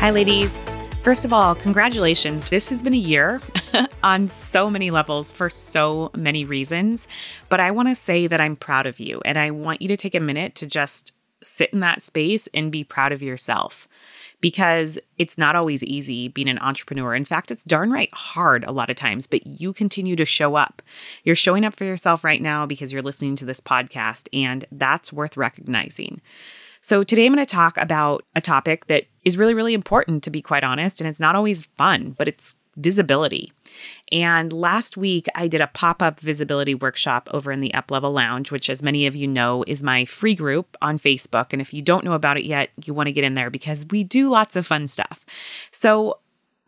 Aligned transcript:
Hi, 0.00 0.08
ladies. 0.08 0.64
First 1.02 1.26
of 1.26 1.32
all, 1.34 1.54
congratulations. 1.54 2.48
This 2.48 2.70
has 2.70 2.82
been 2.82 2.94
a 2.94 2.96
year 2.96 3.38
on 4.02 4.30
so 4.30 4.70
many 4.70 4.90
levels 4.90 5.30
for 5.30 5.50
so 5.50 6.10
many 6.16 6.46
reasons. 6.46 7.06
But 7.50 7.60
I 7.60 7.70
want 7.70 7.88
to 7.88 7.94
say 7.94 8.26
that 8.26 8.40
I'm 8.40 8.56
proud 8.56 8.86
of 8.86 8.98
you 8.98 9.20
and 9.26 9.38
I 9.38 9.50
want 9.50 9.82
you 9.82 9.88
to 9.88 9.98
take 9.98 10.14
a 10.14 10.20
minute 10.20 10.54
to 10.54 10.66
just 10.66 11.12
sit 11.42 11.74
in 11.74 11.80
that 11.80 12.02
space 12.02 12.48
and 12.54 12.72
be 12.72 12.82
proud 12.82 13.12
of 13.12 13.20
yourself 13.20 13.86
because 14.40 14.98
it's 15.18 15.36
not 15.36 15.54
always 15.54 15.84
easy 15.84 16.28
being 16.28 16.48
an 16.48 16.60
entrepreneur. 16.60 17.14
In 17.14 17.26
fact, 17.26 17.50
it's 17.50 17.62
darn 17.64 17.90
right 17.90 18.08
hard 18.14 18.64
a 18.64 18.72
lot 18.72 18.88
of 18.88 18.96
times, 18.96 19.26
but 19.26 19.46
you 19.46 19.74
continue 19.74 20.16
to 20.16 20.24
show 20.24 20.54
up. 20.54 20.80
You're 21.24 21.34
showing 21.34 21.66
up 21.66 21.74
for 21.74 21.84
yourself 21.84 22.24
right 22.24 22.40
now 22.40 22.64
because 22.64 22.90
you're 22.90 23.02
listening 23.02 23.36
to 23.36 23.44
this 23.44 23.60
podcast, 23.60 24.28
and 24.32 24.64
that's 24.72 25.12
worth 25.12 25.36
recognizing. 25.36 26.22
So, 26.82 27.04
today 27.04 27.26
I'm 27.26 27.34
going 27.34 27.44
to 27.44 27.50
talk 27.50 27.76
about 27.76 28.24
a 28.34 28.40
topic 28.40 28.86
that 28.86 29.04
is 29.22 29.36
really, 29.36 29.52
really 29.52 29.74
important, 29.74 30.22
to 30.24 30.30
be 30.30 30.40
quite 30.40 30.64
honest. 30.64 31.00
And 31.00 31.08
it's 31.08 31.20
not 31.20 31.36
always 31.36 31.66
fun, 31.76 32.14
but 32.16 32.26
it's 32.26 32.56
visibility. 32.76 33.52
And 34.10 34.50
last 34.50 34.96
week, 34.96 35.26
I 35.34 35.46
did 35.46 35.60
a 35.60 35.66
pop 35.66 36.02
up 36.02 36.20
visibility 36.20 36.74
workshop 36.74 37.28
over 37.32 37.52
in 37.52 37.60
the 37.60 37.72
Uplevel 37.74 38.14
Lounge, 38.14 38.50
which, 38.50 38.70
as 38.70 38.82
many 38.82 39.06
of 39.06 39.14
you 39.14 39.26
know, 39.26 39.62
is 39.66 39.82
my 39.82 40.06
free 40.06 40.34
group 40.34 40.74
on 40.80 40.98
Facebook. 40.98 41.52
And 41.52 41.60
if 41.60 41.74
you 41.74 41.82
don't 41.82 42.04
know 42.04 42.14
about 42.14 42.38
it 42.38 42.44
yet, 42.44 42.70
you 42.82 42.94
want 42.94 43.08
to 43.08 43.12
get 43.12 43.24
in 43.24 43.34
there 43.34 43.50
because 43.50 43.84
we 43.90 44.02
do 44.02 44.30
lots 44.30 44.56
of 44.56 44.66
fun 44.66 44.86
stuff. 44.86 45.26
So, 45.70 46.18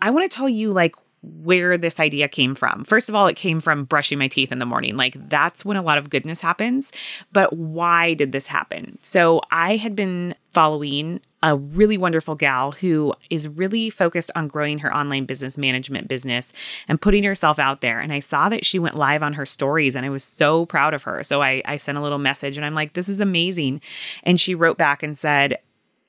I 0.02 0.10
want 0.10 0.30
to 0.30 0.36
tell 0.36 0.48
you, 0.48 0.72
like, 0.72 0.94
where 1.22 1.78
this 1.78 2.00
idea 2.00 2.28
came 2.28 2.54
from. 2.54 2.84
First 2.84 3.08
of 3.08 3.14
all, 3.14 3.26
it 3.28 3.36
came 3.36 3.60
from 3.60 3.84
brushing 3.84 4.18
my 4.18 4.28
teeth 4.28 4.50
in 4.50 4.58
the 4.58 4.66
morning. 4.66 4.96
Like 4.96 5.28
that's 5.28 5.64
when 5.64 5.76
a 5.76 5.82
lot 5.82 5.98
of 5.98 6.10
goodness 6.10 6.40
happens. 6.40 6.92
But 7.32 7.52
why 7.52 8.14
did 8.14 8.32
this 8.32 8.46
happen? 8.46 8.98
So 9.00 9.40
I 9.50 9.76
had 9.76 9.94
been 9.94 10.34
following 10.48 11.20
a 11.42 11.56
really 11.56 11.98
wonderful 11.98 12.34
gal 12.34 12.72
who 12.72 13.12
is 13.30 13.48
really 13.48 13.90
focused 13.90 14.30
on 14.36 14.48
growing 14.48 14.78
her 14.78 14.94
online 14.94 15.24
business 15.24 15.58
management 15.58 16.06
business 16.06 16.52
and 16.86 17.00
putting 17.00 17.24
herself 17.24 17.58
out 17.58 17.80
there. 17.80 18.00
And 18.00 18.12
I 18.12 18.20
saw 18.20 18.48
that 18.48 18.64
she 18.64 18.78
went 18.78 18.96
live 18.96 19.22
on 19.22 19.32
her 19.34 19.46
stories 19.46 19.96
and 19.96 20.06
I 20.06 20.10
was 20.10 20.22
so 20.22 20.66
proud 20.66 20.94
of 20.94 21.02
her. 21.04 21.22
So 21.22 21.42
I, 21.42 21.62
I 21.64 21.76
sent 21.76 21.98
a 21.98 22.02
little 22.02 22.18
message 22.18 22.56
and 22.56 22.64
I'm 22.64 22.74
like, 22.74 22.92
this 22.92 23.08
is 23.08 23.20
amazing. 23.20 23.80
And 24.22 24.40
she 24.40 24.54
wrote 24.54 24.78
back 24.78 25.02
and 25.02 25.18
said, 25.18 25.58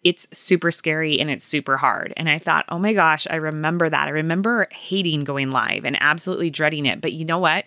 it's 0.04 0.28
super 0.38 0.72
scary 0.72 1.20
and 1.20 1.30
it's 1.30 1.46
super 1.46 1.78
hard. 1.78 2.14
And 2.18 2.30
I 2.30 2.40
thought, 2.40 2.66
oh 2.70 2.80
my 2.80 2.94
gosh, 2.94 3.26
I 3.30 3.36
remember 3.36 3.90
that. 3.90 4.08
I 4.08 4.12
remember 4.12 4.68
hating 4.72 5.24
going 5.24 5.52
live 5.52 5.86
and 5.86 5.98
absolutely 6.02 6.50
dreading 6.50 6.86
it. 6.86 7.02
But 7.02 7.14
you 7.14 7.26
know 7.26 7.40
what? 7.40 7.66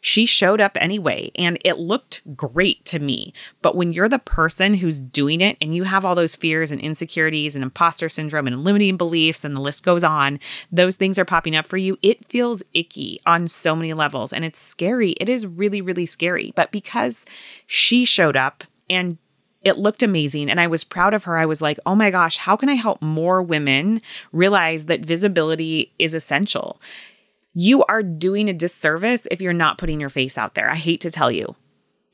She 0.00 0.26
showed 0.26 0.60
up 0.60 0.76
anyway 0.80 1.30
and 1.34 1.58
it 1.64 1.78
looked 1.78 2.20
great 2.36 2.84
to 2.86 2.98
me. 2.98 3.32
But 3.62 3.74
when 3.74 3.92
you're 3.92 4.08
the 4.08 4.18
person 4.18 4.74
who's 4.74 5.00
doing 5.00 5.40
it 5.40 5.56
and 5.62 5.74
you 5.74 5.84
have 5.84 6.04
all 6.04 6.14
those 6.14 6.36
fears 6.36 6.70
and 6.70 6.80
insecurities 6.80 7.54
and 7.54 7.62
imposter 7.62 8.10
syndrome 8.10 8.46
and 8.46 8.64
limiting 8.64 8.98
beliefs 8.98 9.44
and 9.44 9.56
the 9.56 9.62
list 9.62 9.82
goes 9.82 10.04
on, 10.04 10.40
those 10.70 10.96
things 10.96 11.18
are 11.18 11.24
popping 11.24 11.56
up 11.56 11.66
for 11.66 11.78
you. 11.78 11.98
It 12.02 12.28
feels 12.28 12.62
icky 12.74 13.18
on 13.24 13.46
so 13.46 13.74
many 13.74 13.94
levels 13.94 14.32
and 14.32 14.44
it's 14.44 14.58
scary. 14.58 15.12
It 15.12 15.30
is 15.30 15.46
really, 15.46 15.80
really 15.80 16.06
scary. 16.06 16.52
But 16.54 16.70
because 16.70 17.24
she 17.66 18.04
showed 18.04 18.36
up 18.36 18.64
and 18.90 19.16
it 19.64 19.78
looked 19.78 20.02
amazing 20.02 20.50
and 20.50 20.60
I 20.60 20.66
was 20.66 20.84
proud 20.84 21.14
of 21.14 21.24
her. 21.24 21.36
I 21.36 21.46
was 21.46 21.62
like, 21.62 21.80
oh 21.86 21.94
my 21.94 22.10
gosh, 22.10 22.36
how 22.36 22.54
can 22.54 22.68
I 22.68 22.74
help 22.74 23.00
more 23.00 23.42
women 23.42 24.02
realize 24.32 24.84
that 24.86 25.00
visibility 25.00 25.92
is 25.98 26.14
essential? 26.14 26.80
You 27.54 27.84
are 27.84 28.02
doing 28.02 28.48
a 28.48 28.52
disservice 28.52 29.26
if 29.30 29.40
you're 29.40 29.52
not 29.52 29.78
putting 29.78 30.00
your 30.00 30.10
face 30.10 30.36
out 30.36 30.54
there. 30.54 30.70
I 30.70 30.76
hate 30.76 31.00
to 31.02 31.10
tell 31.10 31.30
you. 31.30 31.56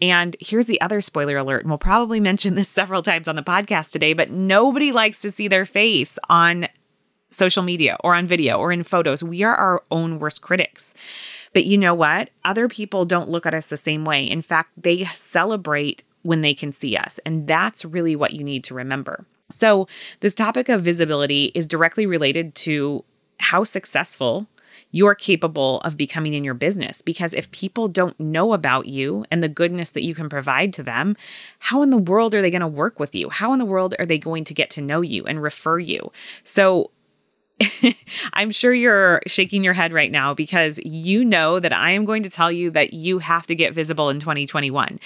And 0.03 0.37
here's 0.41 0.67
the 0.67 0.81
other 0.81 1.01
spoiler 1.01 1.37
alert, 1.37 1.63
and 1.63 1.71
we'll 1.71 1.79
probably 1.79 2.21
mention 2.31 2.55
this 2.55 2.69
several 2.69 3.03
times 3.03 3.29
on 3.29 3.37
the 3.37 3.43
podcast 3.43 3.93
today, 3.93 4.13
but 4.13 4.31
nobody 4.31 4.93
likes 4.93 5.21
to 5.23 5.31
see 5.31 5.49
their 5.49 5.67
face 5.67 6.19
on 6.29 6.69
social 7.31 7.63
media 7.63 7.97
or 8.01 8.15
on 8.15 8.27
video 8.27 8.59
or 8.59 8.73
in 8.73 8.83
photos. 8.83 9.23
We 9.23 9.43
are 9.43 9.55
our 9.55 9.83
own 9.91 10.19
worst 10.19 10.43
critics. 10.43 10.95
But 11.53 11.65
you 11.65 11.79
know 11.79 11.95
what? 11.95 12.31
Other 12.45 12.69
people 12.69 13.05
don't 13.05 13.29
look 13.29 13.47
at 13.47 13.55
us 13.55 13.69
the 13.69 13.77
same 13.77 14.05
way. 14.05 14.29
In 14.29 14.43
fact, 14.43 14.71
they 14.77 15.05
celebrate 15.15 16.03
when 16.23 16.41
they 16.43 16.55
can 16.55 16.73
see 16.73 16.97
us. 16.97 17.19
And 17.25 17.47
that's 17.47 17.85
really 17.85 18.17
what 18.17 18.33
you 18.33 18.45
need 18.45 18.65
to 18.65 18.75
remember. 18.75 19.25
So, 19.51 19.89
this 20.21 20.35
topic 20.35 20.69
of 20.69 20.83
visibility 20.83 21.51
is 21.55 21.67
directly 21.67 22.07
related 22.07 22.55
to 22.57 23.05
how 23.39 23.65
successful 23.65 24.47
you're 24.93 25.15
capable 25.15 25.81
of 25.81 25.97
becoming 25.97 26.35
in 26.35 26.45
your 26.45 26.55
business. 26.55 27.03
Because 27.03 27.33
if 27.33 27.51
people 27.51 27.89
don't 27.89 28.19
know 28.19 28.53
about 28.53 28.87
you 28.87 29.25
and 29.31 29.43
the 29.43 29.49
goodness 29.49 29.91
that 29.93 30.03
you 30.03 30.15
can 30.15 30.29
provide 30.29 30.73
to 30.75 30.83
them, 30.83 31.17
how 31.59 31.83
in 31.83 31.91
the 31.91 31.99
world 31.99 32.35
are 32.35 32.43
they 32.43 32.51
going 32.51 32.61
to 32.61 32.67
work 32.67 32.99
with 32.99 33.15
you? 33.15 33.29
How 33.31 33.53
in 33.53 33.59
the 33.59 33.65
world 33.65 33.95
are 33.99 34.07
they 34.07 34.19
going 34.19 34.45
to 34.45 34.55
get 34.55 34.71
to 34.71 34.81
know 34.81 35.01
you 35.01 35.25
and 35.27 35.43
refer 35.43 35.79
you? 35.79 36.13
So, 36.45 36.91
I'm 38.33 38.51
sure 38.51 38.73
you're 38.73 39.21
shaking 39.27 39.63
your 39.63 39.75
head 39.75 39.93
right 39.93 40.11
now 40.11 40.33
because 40.33 40.79
you 40.79 41.25
know 41.25 41.61
that 41.61 41.75
I 41.75 41.91
am 41.91 42.07
going 42.07 42.23
to 42.23 42.31
tell 42.31 42.51
you 42.51 42.71
that 42.71 42.95
you 42.95 43.19
have 43.19 43.47
to 43.49 43.55
get 43.55 43.75
visible 43.75 44.09
in 44.09 44.19
2021 44.19 44.99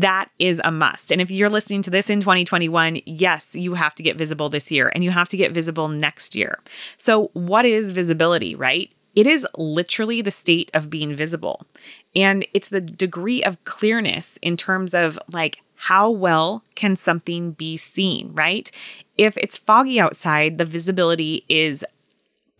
that 0.00 0.30
is 0.38 0.60
a 0.64 0.70
must. 0.70 1.10
And 1.10 1.20
if 1.20 1.30
you're 1.30 1.50
listening 1.50 1.82
to 1.82 1.90
this 1.90 2.08
in 2.08 2.20
2021, 2.20 3.00
yes, 3.04 3.54
you 3.54 3.74
have 3.74 3.94
to 3.96 4.02
get 4.02 4.16
visible 4.16 4.48
this 4.48 4.70
year 4.70 4.90
and 4.94 5.04
you 5.04 5.10
have 5.10 5.28
to 5.28 5.36
get 5.36 5.52
visible 5.52 5.88
next 5.88 6.34
year. 6.34 6.58
So, 6.96 7.30
what 7.34 7.66
is 7.66 7.90
visibility, 7.90 8.54
right? 8.54 8.90
It 9.14 9.26
is 9.26 9.46
literally 9.58 10.22
the 10.22 10.30
state 10.30 10.70
of 10.72 10.88
being 10.88 11.14
visible. 11.14 11.66
And 12.16 12.46
it's 12.54 12.70
the 12.70 12.80
degree 12.80 13.44
of 13.44 13.62
clearness 13.64 14.38
in 14.40 14.56
terms 14.56 14.94
of 14.94 15.18
like, 15.30 15.58
how 15.74 16.08
well 16.08 16.62
can 16.74 16.96
something 16.96 17.52
be 17.52 17.76
seen, 17.76 18.30
right? 18.32 18.70
If 19.18 19.36
it's 19.36 19.58
foggy 19.58 20.00
outside, 20.00 20.56
the 20.56 20.64
visibility 20.64 21.44
is 21.48 21.84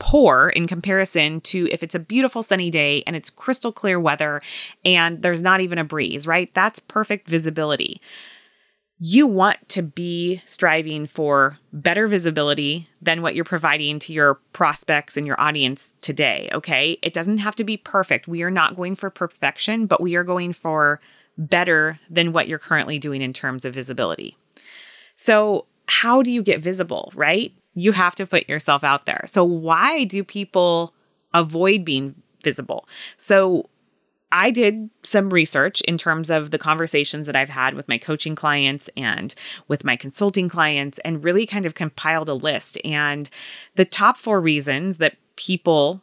poor 0.02 0.48
in 0.48 0.66
comparison 0.66 1.40
to 1.40 1.68
if 1.70 1.80
it's 1.80 1.94
a 1.94 2.00
beautiful 2.00 2.42
sunny 2.42 2.70
day 2.70 3.04
and 3.06 3.14
it's 3.14 3.30
crystal 3.30 3.70
clear 3.70 4.00
weather 4.00 4.42
and 4.84 5.22
there's 5.22 5.42
not 5.42 5.60
even 5.60 5.78
a 5.78 5.84
breeze, 5.84 6.26
right? 6.26 6.52
That's 6.54 6.80
perfect 6.80 7.28
visibility. 7.28 8.00
You 8.98 9.28
want 9.28 9.68
to 9.70 9.82
be 9.82 10.42
striving 10.44 11.06
for 11.06 11.58
better 11.72 12.08
visibility 12.08 12.88
than 13.00 13.22
what 13.22 13.36
you're 13.36 13.44
providing 13.44 14.00
to 14.00 14.12
your 14.12 14.34
prospects 14.52 15.16
and 15.16 15.24
your 15.24 15.40
audience 15.40 15.94
today, 16.00 16.50
okay? 16.52 16.98
It 17.00 17.14
doesn't 17.14 17.38
have 17.38 17.54
to 17.56 17.64
be 17.64 17.76
perfect. 17.76 18.26
We 18.26 18.42
are 18.42 18.50
not 18.50 18.74
going 18.74 18.96
for 18.96 19.08
perfection, 19.08 19.86
but 19.86 20.00
we 20.00 20.16
are 20.16 20.24
going 20.24 20.52
for 20.52 21.00
better 21.38 22.00
than 22.10 22.32
what 22.32 22.48
you're 22.48 22.58
currently 22.58 22.98
doing 22.98 23.22
in 23.22 23.32
terms 23.32 23.64
of 23.64 23.72
visibility. 23.72 24.36
So, 25.14 25.66
how 25.86 26.22
do 26.22 26.30
you 26.30 26.42
get 26.42 26.60
visible, 26.60 27.12
right? 27.14 27.52
You 27.74 27.92
have 27.92 28.14
to 28.16 28.26
put 28.26 28.48
yourself 28.48 28.84
out 28.84 29.06
there. 29.06 29.24
So, 29.26 29.44
why 29.44 30.04
do 30.04 30.24
people 30.24 30.94
avoid 31.34 31.84
being 31.84 32.14
visible? 32.42 32.88
So, 33.16 33.68
I 34.34 34.50
did 34.50 34.88
some 35.02 35.28
research 35.28 35.82
in 35.82 35.98
terms 35.98 36.30
of 36.30 36.50
the 36.50 36.58
conversations 36.58 37.26
that 37.26 37.36
I've 37.36 37.50
had 37.50 37.74
with 37.74 37.86
my 37.86 37.98
coaching 37.98 38.34
clients 38.34 38.88
and 38.96 39.34
with 39.68 39.84
my 39.84 39.94
consulting 39.94 40.48
clients, 40.48 40.98
and 41.04 41.22
really 41.22 41.46
kind 41.46 41.66
of 41.66 41.74
compiled 41.74 42.30
a 42.30 42.34
list. 42.34 42.78
And 42.82 43.28
the 43.74 43.84
top 43.84 44.16
four 44.16 44.40
reasons 44.40 44.96
that 44.96 45.16
people 45.36 46.00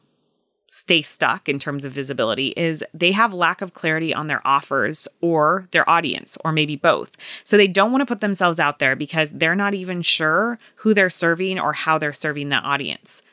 stay 0.70 1.02
stuck 1.02 1.50
in 1.50 1.58
terms 1.58 1.84
of 1.84 1.92
visibility 1.92 2.50
is 2.50 2.84
they 2.94 3.12
have 3.12 3.34
lack 3.34 3.62
of 3.62 3.74
clarity 3.74 4.14
on 4.14 4.28
their 4.28 4.46
offers 4.48 5.08
or 5.20 5.68
their 5.72 5.88
audience 5.90 6.38
or 6.46 6.52
maybe 6.52 6.76
both. 6.76 7.18
So 7.44 7.58
they 7.58 7.68
don't 7.68 7.92
want 7.92 8.02
to 8.02 8.06
put 8.06 8.22
themselves 8.22 8.60
out 8.60 8.78
there 8.78 8.96
because 8.96 9.32
they're 9.32 9.56
not 9.56 9.74
even 9.74 10.04
sure 10.04 10.60
who 10.76 10.94
they're 10.94 11.10
serving 11.10 11.60
or 11.60 11.74
how 11.74 11.98
they're 11.98 12.14
serving 12.14 12.50
that 12.50 12.64
audience. 12.64 13.24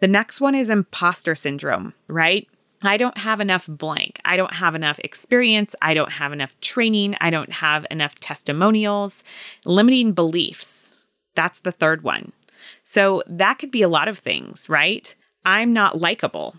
The 0.00 0.08
next 0.08 0.42
one 0.42 0.54
is 0.54 0.68
imposter 0.68 1.34
syndrome, 1.34 1.94
right? 2.06 2.46
I 2.82 2.98
don't 2.98 3.16
have 3.16 3.40
enough 3.40 3.66
blank. 3.66 4.20
I 4.26 4.36
don't 4.36 4.52
have 4.54 4.74
enough 4.74 5.00
experience. 5.02 5.74
I 5.80 5.94
don't 5.94 6.12
have 6.12 6.34
enough 6.34 6.58
training. 6.60 7.16
I 7.18 7.30
don't 7.30 7.52
have 7.52 7.86
enough 7.90 8.16
testimonials. 8.16 9.24
Limiting 9.64 10.12
beliefs. 10.12 10.92
That's 11.34 11.60
the 11.60 11.72
third 11.72 12.02
one. 12.02 12.32
So 12.82 13.22
that 13.26 13.58
could 13.58 13.70
be 13.70 13.80
a 13.80 13.88
lot 13.88 14.08
of 14.08 14.18
things, 14.18 14.68
right? 14.68 15.14
I'm 15.46 15.72
not 15.72 15.98
likable. 15.98 16.56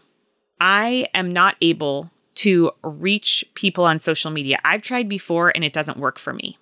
I 0.59 1.07
am 1.13 1.31
not 1.31 1.55
able 1.61 2.11
to 2.35 2.71
reach 2.83 3.45
people 3.55 3.85
on 3.85 3.99
social 3.99 4.31
media. 4.31 4.59
I've 4.63 4.81
tried 4.81 5.09
before 5.09 5.51
and 5.55 5.63
it 5.63 5.73
doesn't 5.73 5.97
work 5.97 6.19
for 6.19 6.33
me. 6.33 6.57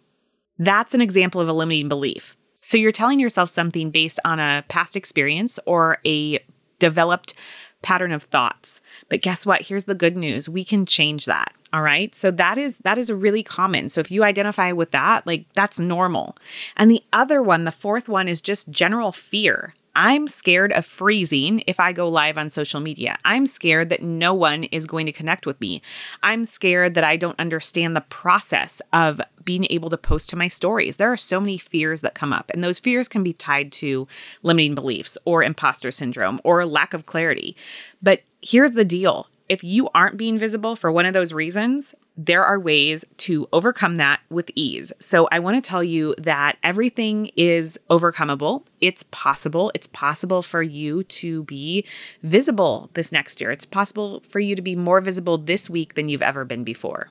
That's 0.60 0.94
an 0.94 1.02
example 1.02 1.42
of 1.42 1.50
a 1.50 1.54
limiting 1.54 1.90
belief. 1.90 2.38
So 2.62 2.78
you're 2.78 2.92
telling 2.92 3.20
yourself 3.20 3.50
something 3.50 3.90
based 3.92 4.20
on 4.24 4.40
a 4.40 4.64
past 4.70 4.96
experience 4.96 5.60
or 5.66 5.98
a 6.06 6.40
developed 6.80 7.34
pattern 7.82 8.12
of 8.12 8.24
thoughts. 8.24 8.82
But 9.10 9.22
guess 9.22 9.46
what? 9.46 9.64
Here's 9.64 9.86
the 9.86 9.96
good 9.96 10.16
news. 10.16 10.48
We 10.48 10.64
can 10.64 10.86
change 10.86 11.26
that. 11.26 11.54
All 11.74 11.82
right? 11.82 12.16
So 12.16 12.32
that 12.32 12.58
is 12.58 12.78
that 12.80 12.98
is 12.98 13.12
really 13.12 13.44
common. 13.44 13.90
So 13.90 14.00
if 14.00 14.10
you 14.10 14.24
identify 14.24 14.72
with 14.72 14.92
that, 14.92 15.28
like 15.28 15.46
that's 15.54 15.80
normal. 15.80 16.38
And 16.78 16.90
the 16.90 17.04
other 17.12 17.44
one, 17.44 17.66
the 17.66 17.72
fourth 17.72 18.08
one 18.08 18.28
is 18.28 18.42
just 18.42 18.70
general 18.70 19.12
fear. 19.12 19.74
I'm 19.96 20.28
scared 20.28 20.72
of 20.72 20.86
freezing 20.86 21.64
if 21.68 21.80
I 21.80 21.94
go 21.94 22.10
live 22.10 22.38
on 22.38 22.50
social 22.50 22.80
media. 22.80 23.18
I'm 23.24 23.46
scared 23.46 23.90
that 23.90 24.02
no 24.02 24.34
one 24.34 24.64
is 24.66 24.88
going 24.88 25.06
to 25.06 25.12
connect 25.12 25.46
with 25.46 25.60
me. 25.62 25.82
I'm 26.24 26.46
scared 26.46 26.96
that 26.96 27.04
I 27.04 27.16
don't 27.16 27.40
understand 27.40 27.96
the 27.96 28.02
process 28.02 28.82
of 28.92 29.22
being 29.44 29.68
able 29.70 29.90
to 29.92 29.98
post 29.98 30.30
to 30.32 30.36
my 30.36 30.48
stories. 30.48 30.98
There 30.98 31.12
are 31.12 31.18
so 31.18 31.40
many 31.40 31.58
fears 31.58 32.02
that 32.02 32.16
come 32.16 32.34
up, 32.34 32.50
and 32.54 32.64
those 32.64 32.80
fears 32.80 33.08
can 33.08 33.24
be 33.24 33.34
tied 33.34 33.72
to 33.74 34.08
limiting 34.42 34.74
beliefs 34.74 35.18
or 35.26 35.44
imposter 35.44 35.92
syndrome 35.92 36.40
or 36.44 36.66
lack 36.66 36.94
of 36.94 37.06
clarity. 37.06 37.56
But 38.02 38.22
here's 38.42 38.72
the 38.72 38.86
deal 38.86 39.28
if 39.50 39.64
you 39.64 39.90
aren't 39.94 40.18
being 40.18 40.40
visible 40.40 40.76
for 40.76 40.92
one 40.92 41.06
of 41.06 41.14
those 41.14 41.34
reasons, 41.34 41.94
there 42.16 42.44
are 42.44 42.60
ways 42.60 43.06
to 43.18 43.48
overcome 43.52 43.96
that 43.96 44.22
with 44.30 44.52
ease. 44.56 44.92
So, 45.00 45.28
I 45.32 45.40
want 45.40 45.62
to 45.62 45.68
tell 45.68 45.84
you 45.84 46.16
that 46.18 46.58
everything 46.64 47.32
is 47.36 47.80
overcomable. 47.90 48.64
It's 48.82 49.04
possible. 49.04 49.72
It's 49.74 49.88
possible 49.88 50.42
for 50.42 50.62
you 50.62 51.04
to 51.04 51.44
be 51.44 51.86
visible 52.22 52.90
this 52.94 53.12
next 53.12 53.42
year. 53.42 53.52
It's 53.52 53.66
possible 53.66 54.22
for 54.28 54.40
you 54.40 54.56
to 54.56 54.62
be 54.62 54.76
more 54.76 55.02
visible 55.02 55.38
this 55.38 55.70
week 55.70 55.96
than 55.96 56.10
you've 56.10 56.22
ever 56.22 56.46
been 56.46 56.64
before 56.64 57.10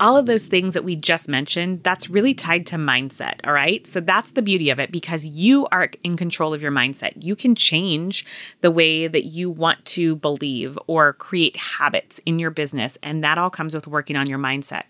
all 0.00 0.16
of 0.16 0.26
those 0.26 0.46
things 0.46 0.74
that 0.74 0.84
we 0.84 0.96
just 0.96 1.28
mentioned, 1.28 1.82
that's 1.82 2.08
really 2.10 2.34
tied 2.34 2.66
to 2.66 2.76
mindset. 2.76 3.40
All 3.44 3.52
right. 3.52 3.86
So 3.86 4.00
that's 4.00 4.32
the 4.32 4.42
beauty 4.42 4.70
of 4.70 4.78
it 4.78 4.92
because 4.92 5.24
you 5.24 5.66
are 5.72 5.90
in 6.04 6.16
control 6.16 6.54
of 6.54 6.62
your 6.62 6.72
mindset. 6.72 7.12
You 7.22 7.36
can 7.36 7.54
change 7.54 8.24
the 8.60 8.70
way 8.70 9.06
that 9.08 9.26
you 9.26 9.50
want 9.50 9.84
to 9.86 10.16
believe 10.16 10.78
or 10.86 11.12
create 11.14 11.56
habits 11.56 12.20
in 12.26 12.38
your 12.38 12.50
business. 12.50 12.98
And 13.02 13.22
that 13.24 13.38
all 13.38 13.50
comes 13.50 13.74
with 13.74 13.86
working 13.86 14.16
on 14.16 14.28
your 14.28 14.38
mindset. 14.38 14.84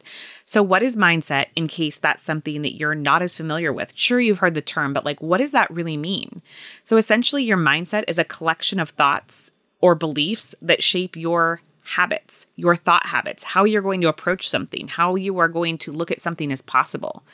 So, 0.44 0.62
what 0.62 0.82
is 0.82 0.96
mindset 0.96 1.46
in 1.56 1.68
case 1.68 1.98
that's 1.98 2.22
something 2.22 2.62
that 2.62 2.74
you're 2.74 2.94
not 2.94 3.22
as 3.22 3.36
familiar 3.36 3.72
with? 3.72 3.92
Sure, 3.94 4.20
you've 4.20 4.38
heard 4.38 4.54
the 4.54 4.62
term, 4.62 4.92
but 4.92 5.04
like, 5.04 5.20
what 5.20 5.38
does 5.38 5.52
that 5.52 5.70
really 5.70 5.96
mean? 5.96 6.42
So, 6.84 6.96
essentially, 6.96 7.44
your 7.44 7.58
mindset 7.58 8.04
is 8.08 8.18
a 8.18 8.24
collection 8.24 8.80
of 8.80 8.90
thoughts 8.90 9.50
or 9.80 9.94
beliefs 9.94 10.54
that 10.62 10.82
shape 10.82 11.16
your 11.16 11.60
habits, 11.88 12.46
your 12.56 12.76
thought 12.76 13.06
habits, 13.06 13.42
how 13.42 13.64
you're 13.64 13.82
going 13.82 14.02
to 14.02 14.08
approach 14.08 14.48
something, 14.48 14.88
how 14.88 15.14
you 15.14 15.38
are 15.38 15.48
going 15.48 15.78
to 15.78 15.90
look 15.90 16.10
at 16.10 16.20
something 16.20 16.52
as 16.52 16.60
possible. 16.60 17.24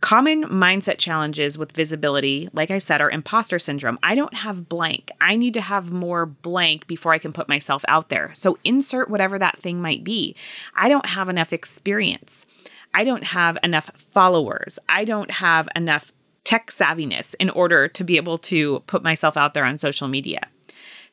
Common 0.00 0.42
mindset 0.44 0.98
challenges 0.98 1.56
with 1.56 1.72
visibility, 1.72 2.48
like 2.52 2.72
I 2.72 2.78
said, 2.78 3.00
are 3.00 3.10
imposter 3.10 3.60
syndrome. 3.60 3.98
I 4.02 4.16
don't 4.16 4.34
have 4.34 4.68
blank. 4.68 5.10
I 5.20 5.36
need 5.36 5.54
to 5.54 5.60
have 5.60 5.92
more 5.92 6.26
blank 6.26 6.88
before 6.88 7.14
I 7.14 7.18
can 7.18 7.32
put 7.32 7.48
myself 7.48 7.84
out 7.86 8.08
there. 8.08 8.32
So 8.34 8.58
insert 8.64 9.08
whatever 9.08 9.38
that 9.38 9.60
thing 9.60 9.80
might 9.80 10.02
be. 10.02 10.34
I 10.74 10.88
don't 10.88 11.06
have 11.06 11.28
enough 11.28 11.52
experience. 11.52 12.44
I 12.92 13.04
don't 13.04 13.24
have 13.24 13.56
enough 13.62 13.90
followers. 14.10 14.78
I 14.88 15.04
don't 15.04 15.30
have 15.30 15.68
enough 15.76 16.12
tech 16.42 16.70
savviness 16.70 17.34
in 17.38 17.50
order 17.50 17.88
to 17.88 18.04
be 18.04 18.16
able 18.16 18.36
to 18.38 18.80
put 18.80 19.02
myself 19.02 19.36
out 19.36 19.54
there 19.54 19.64
on 19.64 19.78
social 19.78 20.08
media. 20.08 20.48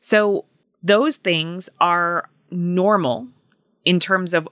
So 0.00 0.44
those 0.82 1.16
things 1.16 1.70
are 1.80 2.28
normal 2.52 3.28
in 3.84 3.98
terms 3.98 4.34
of 4.34 4.48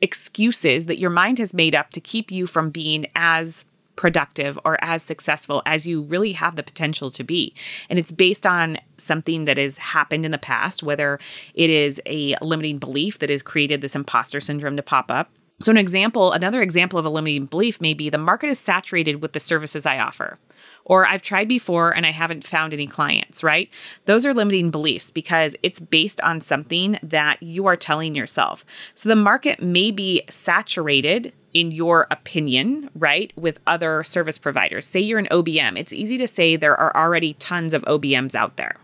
excuses 0.00 0.86
that 0.86 0.98
your 0.98 1.10
mind 1.10 1.38
has 1.38 1.54
made 1.54 1.74
up 1.74 1.90
to 1.90 2.00
keep 2.00 2.30
you 2.30 2.46
from 2.46 2.70
being 2.70 3.06
as 3.14 3.64
productive 3.94 4.58
or 4.64 4.82
as 4.82 5.02
successful 5.02 5.62
as 5.66 5.86
you 5.86 6.02
really 6.02 6.32
have 6.32 6.56
the 6.56 6.62
potential 6.62 7.10
to 7.10 7.22
be. 7.22 7.54
And 7.88 7.98
it's 7.98 8.10
based 8.10 8.46
on 8.46 8.78
something 8.98 9.44
that 9.44 9.58
has 9.58 9.78
happened 9.78 10.24
in 10.24 10.30
the 10.30 10.38
past, 10.38 10.82
whether 10.82 11.20
it 11.54 11.70
is 11.70 12.00
a 12.06 12.34
limiting 12.40 12.78
belief 12.78 13.18
that 13.18 13.30
has 13.30 13.42
created 13.42 13.80
this 13.80 13.94
imposter 13.94 14.40
syndrome 14.40 14.76
to 14.76 14.82
pop 14.82 15.10
up. 15.10 15.30
So, 15.60 15.70
an 15.70 15.76
example, 15.76 16.32
another 16.32 16.62
example 16.62 16.98
of 16.98 17.04
a 17.04 17.10
limiting 17.10 17.46
belief 17.46 17.80
may 17.80 17.94
be 17.94 18.10
the 18.10 18.18
market 18.18 18.48
is 18.48 18.58
saturated 18.58 19.22
with 19.22 19.32
the 19.32 19.40
services 19.40 19.86
I 19.86 19.98
offer 19.98 20.38
or 20.84 21.06
I've 21.06 21.22
tried 21.22 21.48
before 21.48 21.94
and 21.94 22.06
I 22.06 22.10
haven't 22.10 22.46
found 22.46 22.72
any 22.72 22.86
clients, 22.86 23.42
right? 23.42 23.68
Those 24.06 24.26
are 24.26 24.34
limiting 24.34 24.70
beliefs 24.70 25.10
because 25.10 25.54
it's 25.62 25.80
based 25.80 26.20
on 26.22 26.40
something 26.40 26.98
that 27.02 27.42
you 27.42 27.66
are 27.66 27.76
telling 27.76 28.14
yourself. 28.14 28.64
So 28.94 29.08
the 29.08 29.16
market 29.16 29.62
may 29.62 29.90
be 29.90 30.22
saturated 30.28 31.32
in 31.52 31.70
your 31.70 32.06
opinion, 32.10 32.88
right, 32.94 33.32
with 33.36 33.60
other 33.66 34.02
service 34.02 34.38
providers. 34.38 34.86
Say 34.86 35.00
you're 35.00 35.18
an 35.18 35.28
OBM, 35.30 35.78
it's 35.78 35.92
easy 35.92 36.16
to 36.18 36.26
say 36.26 36.56
there 36.56 36.78
are 36.78 36.96
already 36.96 37.34
tons 37.34 37.74
of 37.74 37.82
OBMs 37.82 38.34
out 38.34 38.56
there. 38.56 38.76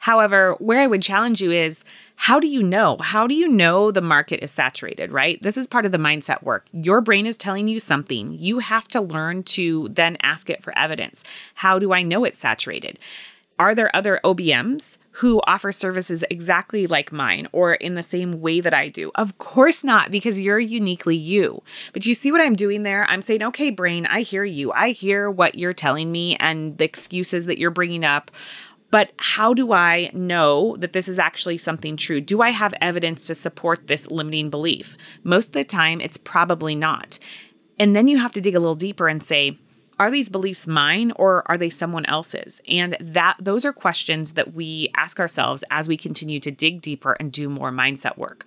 However, 0.00 0.54
where 0.58 0.80
I 0.80 0.86
would 0.86 1.02
challenge 1.02 1.40
you 1.40 1.52
is 1.52 1.84
how 2.20 2.40
do 2.40 2.48
you 2.48 2.64
know? 2.64 2.96
How 3.00 3.28
do 3.28 3.34
you 3.34 3.46
know 3.46 3.92
the 3.92 4.00
market 4.00 4.42
is 4.42 4.50
saturated, 4.50 5.12
right? 5.12 5.40
This 5.40 5.56
is 5.56 5.68
part 5.68 5.86
of 5.86 5.92
the 5.92 5.98
mindset 5.98 6.42
work. 6.42 6.66
Your 6.72 7.00
brain 7.00 7.26
is 7.26 7.36
telling 7.36 7.68
you 7.68 7.78
something. 7.78 8.32
You 8.32 8.58
have 8.58 8.88
to 8.88 9.00
learn 9.00 9.44
to 9.44 9.88
then 9.92 10.16
ask 10.20 10.50
it 10.50 10.60
for 10.60 10.76
evidence. 10.76 11.22
How 11.54 11.78
do 11.78 11.92
I 11.92 12.02
know 12.02 12.24
it's 12.24 12.36
saturated? 12.36 12.98
Are 13.56 13.72
there 13.72 13.94
other 13.94 14.20
OBMs 14.24 14.98
who 15.12 15.40
offer 15.46 15.72
services 15.72 16.24
exactly 16.28 16.88
like 16.88 17.12
mine 17.12 17.48
or 17.52 17.74
in 17.74 17.94
the 17.94 18.02
same 18.02 18.40
way 18.40 18.60
that 18.60 18.74
I 18.74 18.88
do? 18.88 19.12
Of 19.14 19.38
course 19.38 19.82
not, 19.82 20.10
because 20.10 20.40
you're 20.40 20.58
uniquely 20.58 21.16
you. 21.16 21.62
But 21.92 22.04
you 22.04 22.14
see 22.14 22.30
what 22.30 22.40
I'm 22.40 22.54
doing 22.54 22.82
there? 22.82 23.04
I'm 23.08 23.22
saying, 23.22 23.42
okay, 23.42 23.70
brain, 23.70 24.06
I 24.06 24.22
hear 24.22 24.44
you. 24.44 24.72
I 24.72 24.90
hear 24.90 25.30
what 25.30 25.56
you're 25.56 25.72
telling 25.72 26.10
me 26.12 26.36
and 26.36 26.78
the 26.78 26.84
excuses 26.84 27.46
that 27.46 27.58
you're 27.58 27.70
bringing 27.70 28.04
up. 28.04 28.30
But 28.90 29.12
how 29.18 29.52
do 29.52 29.72
I 29.72 30.10
know 30.14 30.76
that 30.78 30.92
this 30.92 31.08
is 31.08 31.18
actually 31.18 31.58
something 31.58 31.96
true? 31.96 32.20
Do 32.20 32.40
I 32.40 32.50
have 32.50 32.74
evidence 32.80 33.26
to 33.26 33.34
support 33.34 33.86
this 33.86 34.10
limiting 34.10 34.48
belief? 34.48 34.96
Most 35.22 35.48
of 35.48 35.52
the 35.52 35.64
time, 35.64 36.00
it's 36.00 36.16
probably 36.16 36.74
not. 36.74 37.18
And 37.78 37.94
then 37.94 38.08
you 38.08 38.18
have 38.18 38.32
to 38.32 38.40
dig 38.40 38.54
a 38.54 38.60
little 38.60 38.74
deeper 38.74 39.08
and 39.08 39.22
say, 39.22 39.58
are 39.98 40.10
these 40.10 40.28
beliefs 40.28 40.66
mine 40.66 41.12
or 41.16 41.42
are 41.50 41.58
they 41.58 41.70
someone 41.70 42.06
else's? 42.06 42.60
And 42.68 42.96
that 43.00 43.36
those 43.40 43.64
are 43.64 43.72
questions 43.72 44.32
that 44.32 44.54
we 44.54 44.90
ask 44.96 45.18
ourselves 45.18 45.64
as 45.70 45.88
we 45.88 45.96
continue 45.96 46.40
to 46.40 46.50
dig 46.50 46.80
deeper 46.80 47.16
and 47.18 47.32
do 47.32 47.48
more 47.48 47.72
mindset 47.72 48.16
work. 48.16 48.46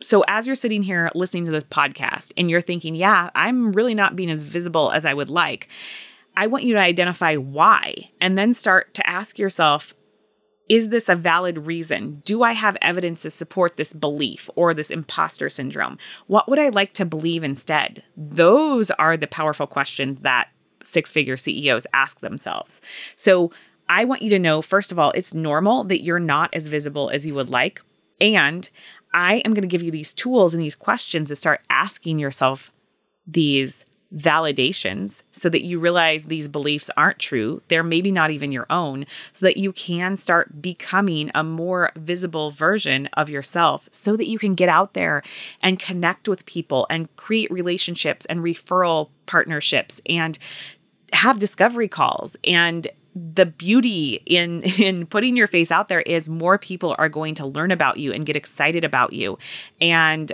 So 0.00 0.24
as 0.26 0.46
you're 0.46 0.56
sitting 0.56 0.82
here 0.82 1.10
listening 1.14 1.44
to 1.44 1.52
this 1.52 1.64
podcast 1.64 2.32
and 2.36 2.50
you're 2.50 2.60
thinking, 2.60 2.94
"Yeah, 2.94 3.30
I'm 3.34 3.72
really 3.72 3.94
not 3.94 4.16
being 4.16 4.30
as 4.30 4.44
visible 4.44 4.90
as 4.90 5.04
I 5.04 5.14
would 5.14 5.30
like." 5.30 5.68
I 6.36 6.46
want 6.46 6.64
you 6.64 6.74
to 6.74 6.80
identify 6.80 7.36
why 7.36 8.10
and 8.20 8.36
then 8.36 8.54
start 8.54 8.94
to 8.94 9.08
ask 9.08 9.38
yourself 9.38 9.94
is 10.70 10.90
this 10.90 11.08
a 11.08 11.16
valid 11.16 11.66
reason? 11.66 12.22
Do 12.24 12.44
I 12.44 12.52
have 12.52 12.76
evidence 12.80 13.22
to 13.22 13.30
support 13.30 13.76
this 13.76 13.92
belief 13.92 14.48
or 14.54 14.72
this 14.72 14.88
imposter 14.88 15.48
syndrome? 15.48 15.98
What 16.28 16.48
would 16.48 16.60
I 16.60 16.68
like 16.68 16.94
to 16.94 17.04
believe 17.04 17.42
instead? 17.42 18.04
Those 18.16 18.92
are 18.92 19.16
the 19.16 19.26
powerful 19.26 19.66
questions 19.66 20.20
that 20.20 20.46
six 20.80 21.10
figure 21.10 21.36
CEOs 21.36 21.88
ask 21.92 22.20
themselves. 22.20 22.80
So 23.16 23.50
I 23.88 24.04
want 24.04 24.22
you 24.22 24.30
to 24.30 24.38
know, 24.38 24.62
first 24.62 24.92
of 24.92 24.98
all, 25.00 25.10
it's 25.10 25.34
normal 25.34 25.82
that 25.84 26.04
you're 26.04 26.20
not 26.20 26.54
as 26.54 26.68
visible 26.68 27.10
as 27.10 27.26
you 27.26 27.34
would 27.34 27.50
like. 27.50 27.82
And 28.20 28.70
I 29.12 29.38
am 29.38 29.54
going 29.54 29.62
to 29.62 29.68
give 29.68 29.82
you 29.82 29.90
these 29.90 30.12
tools 30.12 30.54
and 30.54 30.62
these 30.62 30.76
questions 30.76 31.30
to 31.30 31.36
start 31.36 31.62
asking 31.68 32.20
yourself 32.20 32.70
these 33.26 33.84
validations 34.14 35.22
so 35.32 35.48
that 35.48 35.64
you 35.64 35.78
realize 35.78 36.24
these 36.24 36.48
beliefs 36.48 36.90
aren't 36.96 37.18
true. 37.18 37.62
They're 37.68 37.82
maybe 37.82 38.10
not 38.10 38.30
even 38.30 38.52
your 38.52 38.66
own, 38.70 39.06
so 39.32 39.46
that 39.46 39.56
you 39.56 39.72
can 39.72 40.16
start 40.16 40.60
becoming 40.60 41.30
a 41.34 41.44
more 41.44 41.92
visible 41.96 42.50
version 42.50 43.08
of 43.14 43.30
yourself 43.30 43.88
so 43.92 44.16
that 44.16 44.28
you 44.28 44.38
can 44.38 44.54
get 44.54 44.68
out 44.68 44.94
there 44.94 45.22
and 45.62 45.78
connect 45.78 46.28
with 46.28 46.46
people 46.46 46.86
and 46.90 47.14
create 47.16 47.50
relationships 47.50 48.26
and 48.26 48.40
referral 48.40 49.10
partnerships 49.26 50.00
and 50.06 50.38
have 51.12 51.38
discovery 51.38 51.88
calls 51.88 52.36
and 52.44 52.88
the 53.14 53.46
beauty 53.46 54.22
in 54.26 54.62
in 54.78 55.06
putting 55.06 55.36
your 55.36 55.46
face 55.46 55.70
out 55.70 55.88
there 55.88 56.00
is 56.02 56.28
more 56.28 56.58
people 56.58 56.94
are 56.98 57.08
going 57.08 57.34
to 57.34 57.46
learn 57.46 57.70
about 57.70 57.96
you 57.98 58.12
and 58.12 58.26
get 58.26 58.36
excited 58.36 58.84
about 58.84 59.12
you 59.12 59.38
and 59.80 60.32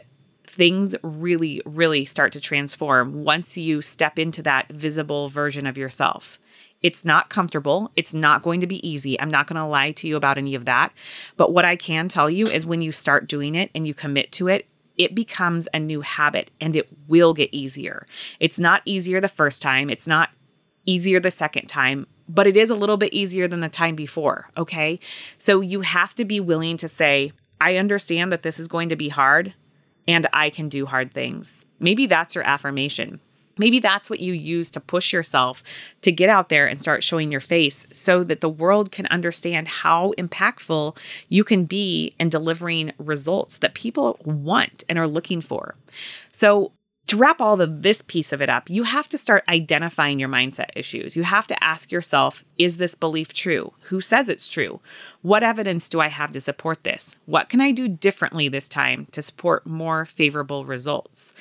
things 0.56 0.94
really, 1.02 1.60
really 1.66 2.04
start 2.04 2.32
to 2.32 2.40
transform 2.40 3.22
once 3.24 3.58
you 3.58 3.82
step 3.82 4.18
into 4.18 4.42
that 4.42 4.68
visible 4.70 5.28
version 5.28 5.66
of 5.66 5.76
yourself. 5.76 6.38
It's 6.82 7.04
not 7.04 7.28
comfortable. 7.28 7.90
It's 7.94 8.14
not 8.14 8.42
going 8.42 8.60
to 8.60 8.66
be 8.66 8.86
easy. 8.86 9.20
I'm 9.20 9.30
not 9.30 9.46
going 9.46 9.60
to 9.60 9.66
lie 9.66 9.92
to 9.92 10.08
you 10.08 10.16
about 10.16 10.38
any 10.38 10.54
of 10.54 10.64
that. 10.64 10.92
But 11.36 11.52
what 11.52 11.64
I 11.64 11.76
can 11.76 12.08
tell 12.08 12.30
you 12.30 12.46
is 12.46 12.64
when 12.64 12.80
you 12.80 12.90
start 12.90 13.28
doing 13.28 13.54
it 13.54 13.70
and 13.74 13.86
you 13.86 13.94
commit 13.94 14.32
to 14.32 14.48
it, 14.48 14.66
it 14.96 15.14
becomes 15.14 15.68
a 15.74 15.78
new 15.78 16.00
habit 16.00 16.50
and 16.60 16.74
it 16.74 16.88
will 17.06 17.34
get 17.34 17.52
easier. 17.52 18.06
It's 18.40 18.58
not 18.58 18.82
easier 18.84 19.20
the 19.20 19.28
first 19.28 19.60
time, 19.60 19.90
it's 19.90 20.06
not 20.06 20.30
easier 20.86 21.20
the 21.20 21.30
second 21.30 21.66
time, 21.66 22.06
but 22.28 22.46
it 22.46 22.56
is 22.56 22.70
a 22.70 22.74
little 22.74 22.96
bit 22.96 23.12
easier 23.12 23.46
than 23.46 23.60
the 23.60 23.68
time 23.68 23.94
before. 23.94 24.48
Okay. 24.56 24.98
So 25.36 25.60
you 25.60 25.82
have 25.82 26.14
to 26.14 26.24
be 26.24 26.40
willing 26.40 26.78
to 26.78 26.88
say, 26.88 27.32
I 27.60 27.76
understand 27.76 28.32
that 28.32 28.42
this 28.42 28.58
is 28.58 28.68
going 28.68 28.88
to 28.88 28.96
be 28.96 29.08
hard 29.10 29.54
and 30.08 30.26
I 30.32 30.50
can 30.50 30.68
do 30.68 30.86
hard 30.86 31.12
things. 31.12 31.64
Maybe 31.80 32.06
that's 32.06 32.34
your 32.34 32.44
affirmation. 32.44 33.20
Maybe 33.58 33.78
that's 33.80 34.10
what 34.10 34.20
you 34.20 34.34
use 34.34 34.70
to 34.72 34.80
push 34.80 35.12
yourself 35.12 35.62
to 36.02 36.12
get 36.12 36.28
out 36.28 36.50
there 36.50 36.66
and 36.66 36.80
start 36.80 37.02
showing 37.02 37.32
your 37.32 37.40
face 37.40 37.86
so 37.90 38.22
that 38.24 38.40
the 38.40 38.48
world 38.48 38.92
can 38.92 39.06
understand 39.06 39.68
how 39.68 40.12
impactful 40.18 40.96
you 41.28 41.42
can 41.42 41.64
be 41.64 42.12
in 42.20 42.28
delivering 42.28 42.92
results 42.98 43.58
that 43.58 43.74
people 43.74 44.18
want 44.24 44.84
and 44.88 44.98
are 44.98 45.08
looking 45.08 45.40
for. 45.40 45.74
So, 46.32 46.72
to 47.06 47.16
wrap 47.16 47.40
all 47.40 47.60
of 47.60 47.82
this 47.82 48.02
piece 48.02 48.32
of 48.32 48.42
it 48.42 48.48
up, 48.48 48.68
you 48.68 48.82
have 48.82 49.08
to 49.10 49.18
start 49.18 49.44
identifying 49.48 50.18
your 50.18 50.28
mindset 50.28 50.70
issues. 50.74 51.16
You 51.16 51.22
have 51.22 51.46
to 51.46 51.64
ask 51.64 51.92
yourself 51.92 52.44
Is 52.58 52.78
this 52.78 52.94
belief 52.94 53.32
true? 53.32 53.72
Who 53.82 54.00
says 54.00 54.28
it's 54.28 54.48
true? 54.48 54.80
What 55.22 55.42
evidence 55.42 55.88
do 55.88 56.00
I 56.00 56.08
have 56.08 56.32
to 56.32 56.40
support 56.40 56.84
this? 56.84 57.16
What 57.26 57.48
can 57.48 57.60
I 57.60 57.72
do 57.72 57.88
differently 57.88 58.48
this 58.48 58.68
time 58.68 59.06
to 59.12 59.22
support 59.22 59.66
more 59.66 60.04
favorable 60.04 60.64
results? 60.64 61.32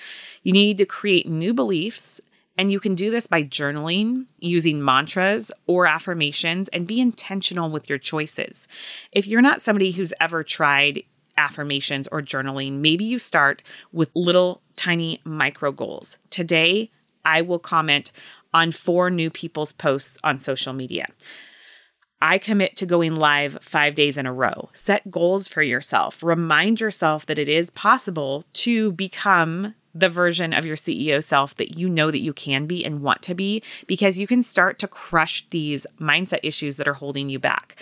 You 0.43 0.53
need 0.53 0.77
to 0.77 0.85
create 0.85 1.27
new 1.27 1.53
beliefs. 1.53 2.21
And 2.57 2.71
you 2.71 2.79
can 2.79 2.95
do 2.95 3.11
this 3.11 3.27
by 3.27 3.43
journaling, 3.43 4.27
using 4.39 4.81
mantras 4.81 5.51
or 5.67 5.87
affirmations, 5.87 6.69
and 6.69 6.87
be 6.87 7.01
intentional 7.01 7.69
with 7.69 7.89
your 7.89 7.97
choices. 7.97 8.69
If 9.11 9.27
you're 9.27 9.41
not 9.41 9.59
somebody 9.59 9.91
who's 9.91 10.13
ever 10.21 10.41
tried 10.41 11.03
affirmations 11.35 12.07
or 12.13 12.21
journaling, 12.21 12.79
maybe 12.79 13.03
you 13.03 13.19
start 13.19 13.61
with 13.91 14.09
little 14.15 14.61
tiny 14.85 15.19
micro 15.23 15.71
goals. 15.71 16.19
Today, 16.29 16.91
I 17.23 17.41
will 17.41 17.57
comment 17.57 18.11
on 18.53 18.71
four 18.71 19.09
new 19.09 19.31
people's 19.31 19.73
posts 19.73 20.19
on 20.23 20.37
social 20.37 20.73
media. 20.73 21.07
I 22.21 22.37
commit 22.37 22.75
to 22.77 22.85
going 22.85 23.15
live 23.15 23.57
five 23.61 23.95
days 23.95 24.15
in 24.17 24.27
a 24.27 24.33
row. 24.33 24.69
Set 24.73 25.09
goals 25.09 25.47
for 25.47 25.63
yourself. 25.63 26.21
Remind 26.21 26.79
yourself 26.79 27.25
that 27.25 27.39
it 27.39 27.49
is 27.49 27.71
possible 27.71 28.43
to 28.53 28.91
become 28.91 29.73
the 29.95 30.09
version 30.09 30.53
of 30.53 30.65
your 30.65 30.75
CEO 30.75 31.23
self 31.23 31.55
that 31.55 31.79
you 31.79 31.89
know 31.89 32.11
that 32.11 32.21
you 32.21 32.33
can 32.33 32.67
be 32.67 32.85
and 32.85 33.01
want 33.01 33.21
to 33.23 33.33
be 33.33 33.63
because 33.87 34.19
you 34.19 34.27
can 34.27 34.43
start 34.43 34.77
to 34.77 34.87
crush 34.87 35.47
these 35.49 35.87
mindset 35.99 36.41
issues 36.43 36.75
that 36.77 36.87
are 36.87 36.93
holding 36.93 37.29
you 37.29 37.39
back 37.39 37.75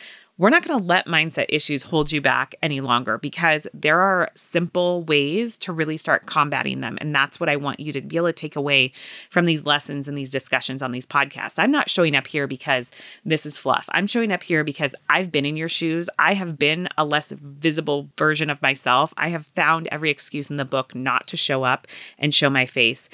we're 0.44 0.50
not 0.50 0.68
going 0.68 0.78
to 0.78 0.86
let 0.86 1.08
mindset 1.08 1.46
issues 1.48 1.84
hold 1.84 2.12
you 2.12 2.20
back 2.20 2.54
any 2.62 2.82
longer 2.82 3.18
because 3.18 3.66
there 3.74 4.02
are 4.02 4.30
simple 4.36 5.02
ways 5.06 5.58
to 5.58 5.72
really 5.72 5.96
start 5.96 6.26
combating 6.26 6.82
them. 6.82 6.98
And 7.00 7.16
that's 7.16 7.40
what 7.40 7.48
I 7.48 7.56
want 7.56 7.80
you 7.80 7.94
to 7.94 8.02
be 8.02 8.18
able 8.18 8.28
to 8.28 8.34
take 8.34 8.58
away 8.58 8.92
from 9.30 9.46
these 9.46 9.66
lessons 9.66 10.10
and 10.10 10.18
these 10.18 10.32
discussions 10.32 10.84
on 10.84 10.92
these 10.92 11.06
podcasts. 11.06 11.58
I'm 11.58 11.72
not 11.72 11.90
showing 11.90 12.14
up 12.14 12.28
here 12.28 12.46
because 12.46 12.92
this 13.24 13.46
is 13.46 13.58
fluff. 13.58 13.88
I'm 13.94 14.06
showing 14.06 14.34
up 14.34 14.44
here 14.44 14.66
because 14.66 14.94
I've 15.08 15.32
been 15.32 15.46
in 15.46 15.56
your 15.56 15.70
shoes. 15.70 16.10
I 16.20 16.34
have 16.34 16.60
been 16.60 16.90
a 16.98 17.06
less 17.06 17.32
visible 17.32 18.10
version 18.18 18.50
of 18.50 18.62
myself. 18.62 19.14
I 19.16 19.30
have 19.30 19.46
found 19.46 19.88
every 19.94 20.12
excuse 20.12 20.50
in 20.50 20.58
the 20.58 20.66
book 20.66 20.94
not 20.94 21.26
to 21.28 21.38
show 21.38 21.64
up 21.64 21.88
and 22.20 22.36
show 22.36 22.50
my 22.50 22.66
face. 22.66 23.08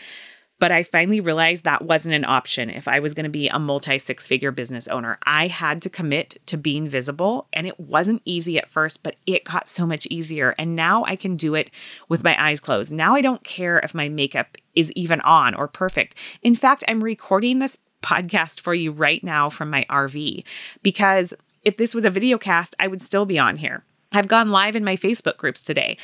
But 0.60 0.72
I 0.72 0.84
finally 0.84 1.22
realized 1.22 1.63
that 1.63 1.84
wasn't 1.84 2.16
an 2.16 2.25
option 2.25 2.70
if 2.70 2.88
I 2.88 3.00
was 3.00 3.13
going 3.13 3.24
to 3.24 3.30
be 3.30 3.48
a 3.48 3.58
multi 3.58 3.98
six 3.98 4.28
figure 4.28 4.51
business 4.51 4.88
owner. 4.88 5.18
I 5.24 5.48
had 5.48 5.82
to 5.84 5.89
commit 5.89 6.38
to 6.48 6.58
being 6.58 6.88
visible, 6.88 7.48
and 7.54 7.66
it 7.66 7.80
wasn't 7.80 8.22
easy 8.25 8.58
at 8.58 8.70
first, 8.70 9.01
but 9.01 9.16
it 9.25 9.46
got 9.46 9.68
so 9.68 9.86
much 9.86 10.06
easier. 10.08 10.54
And 10.60 10.75
now 10.75 11.04
I 11.06 11.16
can 11.16 11.36
do 11.36 11.56
it 11.56 11.72
with 12.10 12.24
my 12.24 12.42
eyes 12.42 12.60
closed. 12.60 12.92
Now 12.92 13.16
I 13.16 13.22
don't 13.22 13.44
care 13.44 13.80
if 13.80 13.96
my 13.96 14.10
makeup 14.10 14.58
is 14.75 14.92
even 14.92 15.22
on 15.22 15.56
or 15.56 15.68
perfect. 15.68 16.16
In 16.42 16.56
fact, 16.56 16.84
I'm 16.88 17.04
recording 17.04 17.60
this 17.60 17.78
podcast 18.01 18.62
for 18.62 18.74
you 18.74 18.92
right 18.92 19.24
now 19.24 19.50
from 19.50 19.70
my 19.70 19.86
RV 19.89 20.44
because 20.84 21.34
if 21.63 21.78
this 21.78 21.94
was 21.94 22.06
a 22.06 22.10
video 22.10 22.38
cast, 22.38 22.75
I 22.80 22.88
would 22.88 23.01
still 23.01 23.25
be 23.25 23.39
on 23.39 23.58
here. 23.58 23.84
I've 24.12 24.28
gone 24.28 24.50
live 24.50 24.75
in 24.75 24.84
my 24.84 24.96
Facebook 24.96 25.38
groups 25.38 25.62
today. 25.62 25.98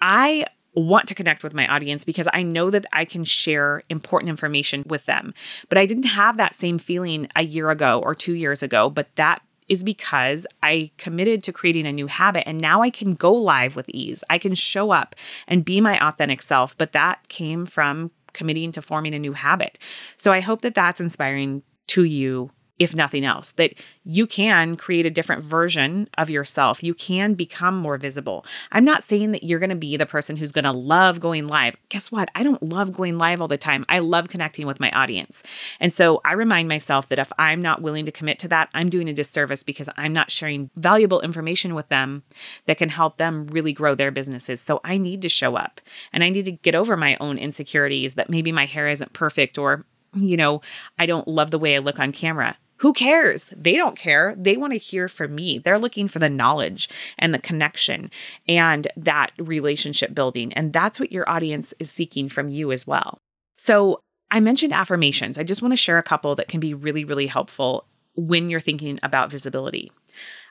I 0.00 0.44
want 0.74 1.08
to 1.08 1.14
connect 1.14 1.42
with 1.42 1.54
my 1.54 1.66
audience 1.66 2.04
because 2.04 2.28
I 2.32 2.42
know 2.42 2.70
that 2.70 2.86
I 2.92 3.04
can 3.04 3.24
share 3.24 3.82
important 3.88 4.28
information 4.28 4.84
with 4.86 5.06
them. 5.06 5.34
But 5.68 5.78
I 5.78 5.86
didn't 5.86 6.04
have 6.04 6.36
that 6.36 6.54
same 6.54 6.78
feeling 6.78 7.28
a 7.36 7.44
year 7.44 7.70
ago 7.70 8.00
or 8.04 8.14
two 8.14 8.34
years 8.34 8.62
ago, 8.62 8.90
but 8.90 9.14
that 9.16 9.42
is 9.68 9.82
because 9.82 10.46
I 10.62 10.90
committed 10.98 11.42
to 11.44 11.52
creating 11.52 11.86
a 11.86 11.92
new 11.92 12.06
habit 12.06 12.44
and 12.46 12.60
now 12.60 12.82
I 12.82 12.90
can 12.90 13.12
go 13.12 13.32
live 13.32 13.76
with 13.76 13.88
ease. 13.88 14.22
I 14.28 14.38
can 14.38 14.54
show 14.54 14.90
up 14.90 15.16
and 15.48 15.64
be 15.64 15.80
my 15.80 15.98
authentic 16.06 16.42
self, 16.42 16.76
but 16.76 16.92
that 16.92 17.28
came 17.28 17.64
from 17.64 18.10
committing 18.32 18.72
to 18.72 18.82
forming 18.82 19.14
a 19.14 19.18
new 19.18 19.32
habit. 19.32 19.78
So 20.16 20.32
I 20.32 20.40
hope 20.40 20.62
that 20.62 20.74
that's 20.74 21.00
inspiring 21.00 21.62
to 21.88 22.04
you 22.04 22.50
if 22.78 22.96
nothing 22.96 23.24
else, 23.24 23.52
that 23.52 23.74
you 24.04 24.26
can 24.26 24.76
create 24.76 25.06
a 25.06 25.10
different 25.10 25.44
version 25.44 26.08
of 26.18 26.28
yourself. 26.28 26.82
You 26.82 26.92
can 26.92 27.34
become 27.34 27.76
more 27.76 27.96
visible. 27.96 28.44
I'm 28.72 28.84
not 28.84 29.04
saying 29.04 29.30
that 29.30 29.44
you're 29.44 29.60
going 29.60 29.70
to 29.70 29.76
be 29.76 29.96
the 29.96 30.06
person 30.06 30.36
who's 30.36 30.50
going 30.50 30.64
to 30.64 30.72
love 30.72 31.20
going 31.20 31.46
live. 31.46 31.76
Guess 31.88 32.10
what? 32.10 32.30
I 32.34 32.42
don't 32.42 32.62
love 32.62 32.92
going 32.92 33.16
live 33.16 33.40
all 33.40 33.46
the 33.46 33.56
time. 33.56 33.84
I 33.88 34.00
love 34.00 34.28
connecting 34.28 34.66
with 34.66 34.80
my 34.80 34.90
audience. 34.90 35.44
And 35.78 35.92
so 35.92 36.20
I 36.24 36.32
remind 36.32 36.68
myself 36.68 37.08
that 37.10 37.20
if 37.20 37.32
I'm 37.38 37.62
not 37.62 37.80
willing 37.80 38.06
to 38.06 38.12
commit 38.12 38.40
to 38.40 38.48
that, 38.48 38.70
I'm 38.74 38.88
doing 38.88 39.08
a 39.08 39.14
disservice 39.14 39.62
because 39.62 39.88
I'm 39.96 40.12
not 40.12 40.32
sharing 40.32 40.70
valuable 40.74 41.20
information 41.20 41.74
with 41.76 41.88
them 41.88 42.24
that 42.66 42.78
can 42.78 42.88
help 42.88 43.18
them 43.18 43.46
really 43.46 43.72
grow 43.72 43.94
their 43.94 44.10
businesses. 44.10 44.60
So 44.60 44.80
I 44.82 44.98
need 44.98 45.22
to 45.22 45.28
show 45.28 45.54
up 45.54 45.80
and 46.12 46.24
I 46.24 46.28
need 46.28 46.44
to 46.46 46.52
get 46.52 46.74
over 46.74 46.96
my 46.96 47.16
own 47.20 47.38
insecurities 47.38 48.14
that 48.14 48.30
maybe 48.30 48.50
my 48.50 48.66
hair 48.66 48.88
isn't 48.88 49.12
perfect 49.12 49.58
or 49.58 49.86
you 50.16 50.36
know, 50.36 50.60
I 50.98 51.06
don't 51.06 51.26
love 51.26 51.50
the 51.50 51.58
way 51.58 51.74
I 51.74 51.80
look 51.80 51.98
on 51.98 52.12
camera. 52.12 52.56
Who 52.84 52.92
cares? 52.92 53.50
They 53.56 53.76
don't 53.76 53.96
care. 53.96 54.34
They 54.36 54.58
want 54.58 54.74
to 54.74 54.78
hear 54.78 55.08
from 55.08 55.34
me. 55.34 55.56
They're 55.56 55.78
looking 55.78 56.06
for 56.06 56.18
the 56.18 56.28
knowledge 56.28 56.90
and 57.18 57.32
the 57.32 57.38
connection 57.38 58.10
and 58.46 58.86
that 58.94 59.32
relationship 59.38 60.14
building. 60.14 60.52
And 60.52 60.70
that's 60.70 61.00
what 61.00 61.10
your 61.10 61.26
audience 61.26 61.72
is 61.78 61.90
seeking 61.90 62.28
from 62.28 62.50
you 62.50 62.72
as 62.72 62.86
well. 62.86 63.16
So, 63.56 64.02
I 64.30 64.40
mentioned 64.40 64.74
affirmations. 64.74 65.38
I 65.38 65.44
just 65.44 65.62
want 65.62 65.72
to 65.72 65.78
share 65.78 65.96
a 65.96 66.02
couple 66.02 66.34
that 66.34 66.48
can 66.48 66.60
be 66.60 66.74
really, 66.74 67.06
really 67.06 67.26
helpful 67.26 67.86
when 68.16 68.50
you're 68.50 68.60
thinking 68.60 69.00
about 69.02 69.30
visibility. 69.30 69.90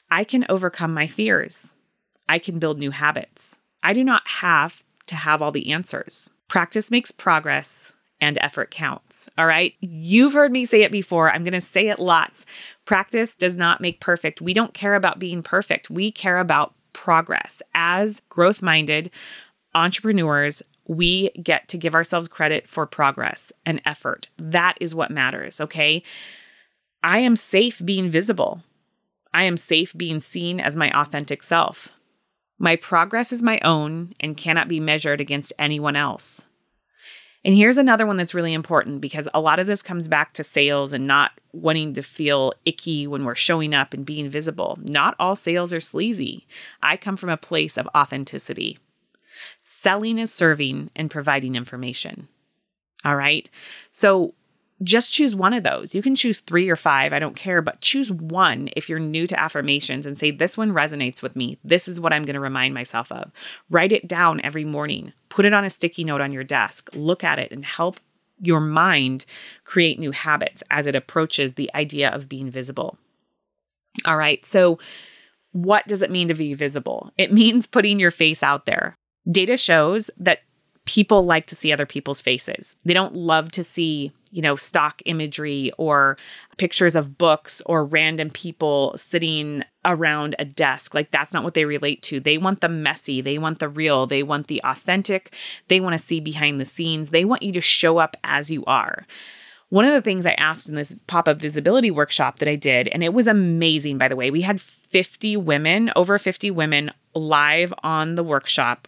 I 0.10 0.24
can 0.24 0.44
overcome 0.50 0.92
my 0.92 1.06
fears. 1.06 1.72
I 2.28 2.40
can 2.40 2.58
build 2.58 2.80
new 2.80 2.90
habits. 2.90 3.60
I 3.84 3.94
do 3.94 4.04
not 4.04 4.28
have 4.28 4.84
to 5.06 5.16
have 5.16 5.44
all 5.44 5.52
the 5.52 5.72
answers. 5.72 6.32
Practice 6.48 6.90
makes 6.90 7.12
progress 7.12 7.94
and 8.24 8.38
effort 8.40 8.72
counts. 8.72 9.30
All 9.38 9.46
right. 9.46 9.76
You've 9.82 10.32
heard 10.32 10.54
me 10.54 10.64
say 10.64 10.84
it 10.84 10.94
before. 10.94 11.30
I'm 11.30 11.44
going 11.44 11.52
to 11.52 11.60
say 11.60 11.90
it 11.90 12.00
lots. 12.00 12.46
Practice 12.86 13.36
does 13.36 13.58
not 13.58 13.82
make 13.82 14.00
perfect. 14.00 14.40
We 14.40 14.54
don't 14.54 14.74
care 14.74 14.96
about 14.96 15.20
being 15.20 15.44
perfect. 15.44 15.90
We 15.90 16.10
care 16.10 16.40
about 16.40 16.74
progress. 16.94 17.62
As 17.76 18.22
growth 18.30 18.62
minded 18.62 19.12
entrepreneurs, 19.76 20.64
we 20.88 21.32
get 21.32 21.68
to 21.68 21.78
give 21.78 21.96
ourselves 21.96 22.30
credit 22.30 22.70
for 22.70 22.86
progress 22.86 23.52
and 23.66 23.82
effort. 23.86 24.30
That 24.38 24.78
is 24.80 24.96
what 24.96 25.12
matters. 25.12 25.60
Okay. 25.60 26.02
I 27.04 27.20
am 27.20 27.36
safe 27.36 27.82
being 27.84 28.10
visible. 28.10 28.64
I 29.34 29.44
am 29.44 29.58
safe 29.58 29.94
being 29.98 30.22
seen 30.22 30.62
as 30.62 30.78
my 30.78 30.90
authentic 30.98 31.44
self. 31.44 31.90
My 32.58 32.78
progress 32.78 33.34
is 33.34 33.44
my 33.44 33.60
own 33.66 34.14
and 34.22 34.38
cannot 34.38 34.70
be 34.70 34.80
measured 34.80 35.20
against 35.20 35.52
anyone 35.60 35.98
else. 35.98 36.44
And 37.46 37.56
here's 37.56 37.78
another 37.78 38.06
one 38.06 38.16
that's 38.16 38.34
really 38.34 38.54
important 38.54 39.02
because 39.02 39.28
a 39.34 39.42
lot 39.42 39.60
of 39.60 39.68
this 39.68 39.84
comes 39.84 40.08
back 40.08 40.34
to 40.34 40.44
sales 40.44 40.94
and 40.94 41.06
not 41.06 41.32
wanting 41.52 41.94
to 41.96 42.02
feel 42.02 42.54
icky 42.66 43.06
when 43.06 43.26
we're 43.26 43.36
showing 43.36 43.74
up 43.74 43.94
and 43.94 44.06
being 44.06 44.30
visible. 44.30 44.80
Not 44.82 45.16
all 45.20 45.36
sales 45.36 45.74
are 45.74 45.82
sleazy. 45.82 46.48
I 46.82 46.96
come 46.96 47.18
from 47.18 47.30
a 47.30 47.38
place 47.38 47.78
of 47.78 47.90
authenticity. 47.96 48.80
Selling 49.60 50.20
is 50.20 50.34
serving 50.34 50.90
and 50.96 51.12
providing 51.12 51.56
information. 51.56 52.30
All 53.04 53.18
right. 53.18 53.50
So 53.92 54.34
just 54.82 55.14
choose 55.14 55.36
one 55.36 55.54
of 55.54 55.64
those. 55.64 55.94
You 55.94 56.02
can 56.02 56.16
choose 56.16 56.40
three 56.40 56.70
or 56.70 56.76
five, 56.76 57.14
I 57.14 57.20
don't 57.20 57.36
care, 57.36 57.62
but 57.62 57.82
choose 57.82 58.12
one 58.12 58.70
if 58.76 58.90
you're 58.90 59.00
new 59.00 59.28
to 59.28 59.40
affirmations 59.40 60.06
and 60.06 60.18
say, 60.18 60.32
This 60.32 60.58
one 60.58 60.72
resonates 60.72 61.22
with 61.22 61.36
me. 61.36 61.58
This 61.64 61.88
is 61.88 62.00
what 62.00 62.14
I'm 62.14 62.24
going 62.24 62.34
to 62.36 62.40
remind 62.40 62.74
myself 62.74 63.12
of. 63.12 63.32
Write 63.70 63.92
it 63.92 64.08
down 64.08 64.42
every 64.42 64.66
morning, 64.66 65.14
put 65.30 65.46
it 65.46 65.54
on 65.54 65.66
a 65.66 65.70
sticky 65.70 66.04
note 66.04 66.22
on 66.22 66.32
your 66.32 66.44
desk, 66.44 66.90
look 66.94 67.24
at 67.24 67.40
it, 67.40 67.52
and 67.52 67.64
help 67.64 68.00
your 68.42 68.60
mind 68.60 69.26
create 69.64 70.00
new 70.00 70.12
habits 70.12 70.64
as 70.70 70.86
it 70.86 70.96
approaches 70.96 71.54
the 71.54 71.72
idea 71.76 72.10
of 72.10 72.28
being 72.28 72.50
visible. 72.50 72.98
All 74.06 74.18
right, 74.18 74.44
so 74.46 74.80
what 75.52 75.88
does 75.88 76.02
it 76.02 76.12
mean 76.12 76.28
to 76.28 76.34
be 76.34 76.54
visible? 76.54 77.12
It 77.18 77.32
means 77.32 77.68
putting 77.68 78.00
your 78.00 78.12
face 78.12 78.44
out 78.44 78.66
there. 78.66 78.98
Data 79.30 79.56
shows 79.56 80.10
that 80.18 80.40
people 80.86 81.26
like 81.26 81.46
to 81.48 81.56
see 81.56 81.72
other 81.72 81.86
people's 81.86 82.22
faces. 82.22 82.76
They 82.84 82.94
don't 82.94 83.16
love 83.16 83.52
to 83.52 83.64
see, 83.64 84.12
you 84.32 84.42
know, 84.42 84.56
stock 84.56 85.02
imagery 85.06 85.72
or 85.78 86.18
pictures 86.58 86.96
of 86.96 87.18
books 87.18 87.62
or 87.66 87.86
random 87.86 88.30
people 88.30 88.94
sitting 88.98 89.64
around 89.86 90.36
a 90.40 90.46
desk. 90.46 90.94
Like 90.94 91.12
that's 91.12 91.34
not 91.34 91.44
what 91.44 91.54
they 91.54 91.66
relate 91.66 92.02
to. 92.04 92.20
They 92.20 92.38
want 92.38 92.62
the 92.62 92.70
messy, 92.70 93.22
they 93.22 93.38
want 93.38 93.60
the 93.60 93.70
real, 93.70 94.06
they 94.06 94.24
want 94.24 94.48
the 94.48 94.62
authentic, 94.64 95.34
they 95.70 95.80
want 95.80 95.94
to 95.94 95.98
see 95.98 96.20
behind 96.20 96.60
the 96.60 96.66
scenes. 96.66 97.10
They 97.10 97.26
want 97.26 97.44
you 97.44 97.54
to 97.54 97.62
show 97.62 97.98
up 97.98 98.18
as 98.24 98.52
you 98.52 98.64
are. 98.66 99.06
One 99.70 99.86
of 99.86 99.94
the 99.94 100.02
things 100.02 100.28
I 100.28 100.34
asked 100.34 100.70
in 100.70 100.76
this 100.76 100.96
pop 101.08 101.28
up 101.28 101.40
visibility 101.40 101.90
workshop 101.90 102.38
that 102.38 102.48
I 102.48 102.56
did, 102.56 102.90
and 102.90 103.04
it 103.04 103.12
was 103.12 103.26
amazing, 103.26 103.98
by 103.98 104.08
the 104.08 104.16
way, 104.16 104.30
we 104.30 104.42
had 104.42 104.62
50 104.62 105.36
women, 105.38 105.92
over 105.96 106.20
50 106.20 106.52
women 106.52 106.92
live 107.16 107.74
on 107.82 108.14
the 108.14 108.24
workshop 108.24 108.88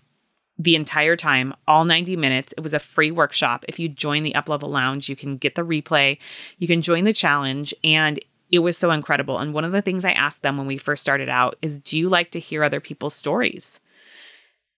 the 0.58 0.76
entire 0.76 1.16
time, 1.16 1.54
all 1.68 1.86
90 1.86 2.16
minutes. 2.16 2.54
It 2.58 2.62
was 2.62 2.74
a 2.74 2.80
free 2.80 3.12
workshop. 3.12 3.66
If 3.68 3.80
you 3.80 3.90
join 3.90 4.24
the 4.24 4.34
Uplevel 4.34 4.70
Lounge, 4.70 5.10
you 5.10 5.16
can 5.16 5.38
get 5.38 5.56
the 5.56 5.64
replay, 5.64 6.18
you 6.58 6.68
can 6.68 6.82
join 6.82 7.04
the 7.04 7.14
challenge, 7.14 7.74
and 7.84 8.20
it 8.52 8.60
was 8.60 8.78
so 8.78 8.92
incredible. 8.92 9.40
And 9.40 9.54
one 9.54 9.66
of 9.66 9.72
the 9.72 9.82
things 9.82 10.06
I 10.06 10.12
asked 10.12 10.42
them 10.42 10.58
when 10.58 10.68
we 10.68 10.78
first 10.78 11.02
started 11.02 11.30
out 11.30 11.58
is 11.62 11.78
Do 11.78 11.98
you 11.98 12.10
like 12.10 12.32
to 12.32 12.40
hear 12.40 12.64
other 12.64 12.80
people's 12.80 13.16
stories? 13.16 13.80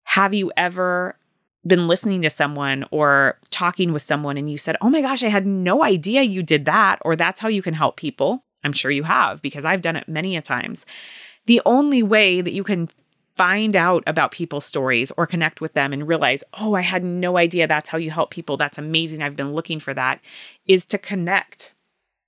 Have 0.04 0.34
you 0.34 0.52
ever 0.58 1.18
been 1.66 1.88
listening 1.88 2.22
to 2.22 2.30
someone 2.30 2.86
or 2.92 3.38
talking 3.50 3.92
with 3.92 4.02
someone 4.02 4.38
and 4.38 4.50
you 4.50 4.58
said, 4.58 4.78
Oh 4.82 4.90
my 4.90 5.02
gosh, 5.02 5.24
I 5.24 5.28
had 5.28 5.46
no 5.46 5.84
idea 5.84 6.24
you 6.24 6.42
did 6.42 6.66
that, 6.66 7.00
or 7.04 7.16
that's 7.16 7.40
how 7.40 7.50
you 7.50 7.62
can 7.62 7.74
help 7.74 7.98
people? 7.98 8.44
I'm 8.64 8.74
sure 8.74 8.90
you 8.90 9.04
have 9.04 9.42
because 9.42 9.66
I've 9.66 9.82
done 9.82 9.96
it 9.96 10.10
many 10.10 10.36
a 10.36 10.42
times. 10.42 10.86
The 11.46 11.62
only 11.66 12.04
way 12.04 12.42
that 12.42 12.54
you 12.54 12.64
can 12.64 12.90
find 13.38 13.76
out 13.76 14.04
about 14.08 14.32
people's 14.32 14.66
stories 14.66 15.12
or 15.16 15.28
connect 15.28 15.62
with 15.62 15.74
them 15.74 15.94
and 15.94 16.08
realize, 16.08 16.44
oh, 16.60 16.74
I 16.74 16.82
had 16.82 17.04
no 17.04 17.38
idea 17.38 17.68
that's 17.68 17.90
how 17.90 17.98
you 17.98 18.12
help 18.12 18.32
people. 18.32 18.58
That's 18.58 18.78
amazing. 18.78 19.22
I've 19.22 19.36
been 19.36 19.54
looking 19.54 19.80
for 19.80 19.94
that, 19.94 20.20
is 20.66 20.86
to 20.88 20.98
connect. 20.98 21.74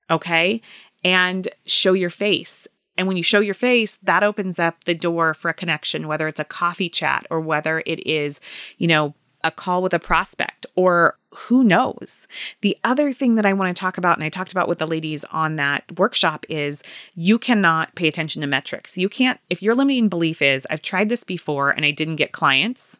Okay. 0.09 0.61
And 1.03 1.47
show 1.65 1.93
your 1.93 2.09
face. 2.09 2.67
And 2.97 3.07
when 3.07 3.17
you 3.17 3.23
show 3.23 3.39
your 3.39 3.53
face, 3.53 3.97
that 4.03 4.23
opens 4.23 4.59
up 4.59 4.83
the 4.83 4.93
door 4.93 5.33
for 5.33 5.49
a 5.49 5.53
connection, 5.53 6.07
whether 6.07 6.27
it's 6.27 6.39
a 6.39 6.43
coffee 6.43 6.89
chat 6.89 7.25
or 7.29 7.39
whether 7.39 7.81
it 7.85 8.05
is, 8.05 8.41
you 8.77 8.87
know, 8.87 9.15
a 9.43 9.51
call 9.51 9.81
with 9.81 9.93
a 9.93 9.99
prospect 9.99 10.65
or 10.75 11.17
who 11.31 11.63
knows? 11.63 12.27
The 12.61 12.77
other 12.83 13.11
thing 13.11 13.35
that 13.35 13.45
I 13.45 13.53
want 13.53 13.75
to 13.75 13.79
talk 13.79 13.97
about, 13.97 14.17
and 14.17 14.23
I 14.23 14.29
talked 14.29 14.51
about 14.51 14.67
with 14.67 14.79
the 14.79 14.87
ladies 14.87 15.23
on 15.25 15.55
that 15.57 15.97
workshop, 15.97 16.45
is 16.49 16.83
you 17.15 17.37
cannot 17.37 17.95
pay 17.95 18.07
attention 18.07 18.41
to 18.41 18.47
metrics. 18.47 18.97
You 18.97 19.09
can't, 19.09 19.39
if 19.49 19.61
your 19.61 19.75
limiting 19.75 20.09
belief 20.09 20.41
is, 20.41 20.65
I've 20.69 20.81
tried 20.81 21.09
this 21.09 21.23
before 21.23 21.69
and 21.69 21.85
I 21.85 21.91
didn't 21.91 22.15
get 22.15 22.31
clients, 22.31 22.99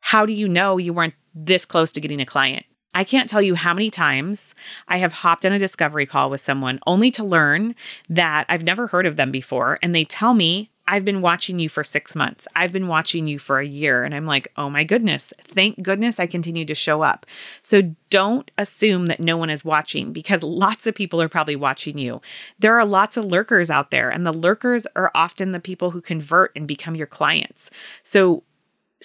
how 0.00 0.24
do 0.24 0.32
you 0.32 0.48
know 0.48 0.78
you 0.78 0.92
weren't 0.92 1.14
this 1.34 1.64
close 1.64 1.92
to 1.92 2.00
getting 2.00 2.20
a 2.20 2.26
client? 2.26 2.64
I 2.94 3.04
can't 3.04 3.28
tell 3.28 3.42
you 3.42 3.56
how 3.56 3.74
many 3.74 3.90
times 3.90 4.54
I 4.88 4.96
have 4.96 5.12
hopped 5.12 5.44
on 5.44 5.52
a 5.52 5.58
discovery 5.58 6.06
call 6.06 6.30
with 6.30 6.40
someone 6.40 6.80
only 6.86 7.10
to 7.10 7.24
learn 7.24 7.74
that 8.08 8.46
I've 8.48 8.62
never 8.62 8.86
heard 8.86 9.04
of 9.04 9.16
them 9.16 9.30
before. 9.30 9.78
And 9.82 9.94
they 9.94 10.04
tell 10.04 10.32
me 10.32 10.70
I've 10.88 11.04
been 11.04 11.20
watching 11.20 11.58
you 11.58 11.68
for 11.68 11.82
six 11.82 12.14
months. 12.14 12.46
I've 12.54 12.72
been 12.72 12.86
watching 12.86 13.26
you 13.26 13.38
for 13.38 13.58
a 13.58 13.66
year. 13.66 14.04
And 14.04 14.14
I'm 14.14 14.26
like, 14.26 14.52
oh 14.56 14.70
my 14.70 14.84
goodness, 14.84 15.32
thank 15.42 15.82
goodness 15.82 16.20
I 16.20 16.26
continue 16.26 16.64
to 16.64 16.74
show 16.74 17.02
up. 17.02 17.26
So 17.62 17.94
don't 18.08 18.50
assume 18.56 19.06
that 19.06 19.20
no 19.20 19.36
one 19.36 19.50
is 19.50 19.64
watching 19.64 20.12
because 20.12 20.42
lots 20.42 20.86
of 20.86 20.94
people 20.94 21.20
are 21.20 21.28
probably 21.28 21.56
watching 21.56 21.98
you. 21.98 22.20
There 22.58 22.78
are 22.78 22.84
lots 22.84 23.16
of 23.16 23.24
lurkers 23.24 23.70
out 23.70 23.90
there, 23.90 24.10
and 24.10 24.24
the 24.24 24.32
lurkers 24.32 24.86
are 24.94 25.10
often 25.14 25.52
the 25.52 25.60
people 25.60 25.90
who 25.90 26.00
convert 26.00 26.52
and 26.54 26.68
become 26.68 26.94
your 26.94 27.06
clients. 27.06 27.70
So 28.02 28.44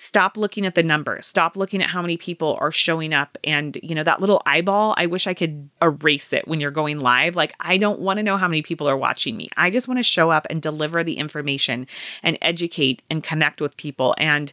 stop 0.01 0.35
looking 0.35 0.65
at 0.65 0.73
the 0.73 0.81
numbers. 0.81 1.27
Stop 1.27 1.55
looking 1.55 1.81
at 1.81 1.89
how 1.89 2.01
many 2.01 2.17
people 2.17 2.57
are 2.59 2.71
showing 2.71 3.13
up 3.13 3.37
and 3.43 3.77
you 3.83 3.93
know 3.93 4.03
that 4.03 4.19
little 4.19 4.41
eyeball 4.47 4.95
i 4.97 5.05
wish 5.05 5.27
i 5.27 5.33
could 5.33 5.69
erase 5.81 6.33
it 6.33 6.47
when 6.47 6.59
you're 6.59 6.71
going 6.71 6.99
live. 6.99 7.35
Like 7.35 7.53
i 7.59 7.77
don't 7.77 7.99
want 7.99 8.17
to 8.17 8.23
know 8.23 8.37
how 8.37 8.47
many 8.47 8.63
people 8.63 8.89
are 8.89 8.97
watching 8.97 9.37
me. 9.37 9.49
I 9.57 9.69
just 9.69 9.87
want 9.87 9.99
to 9.99 10.03
show 10.03 10.31
up 10.31 10.47
and 10.49 10.59
deliver 10.61 11.03
the 11.03 11.17
information 11.17 11.85
and 12.23 12.37
educate 12.41 13.03
and 13.11 13.23
connect 13.23 13.61
with 13.61 13.77
people. 13.77 14.15
And 14.17 14.51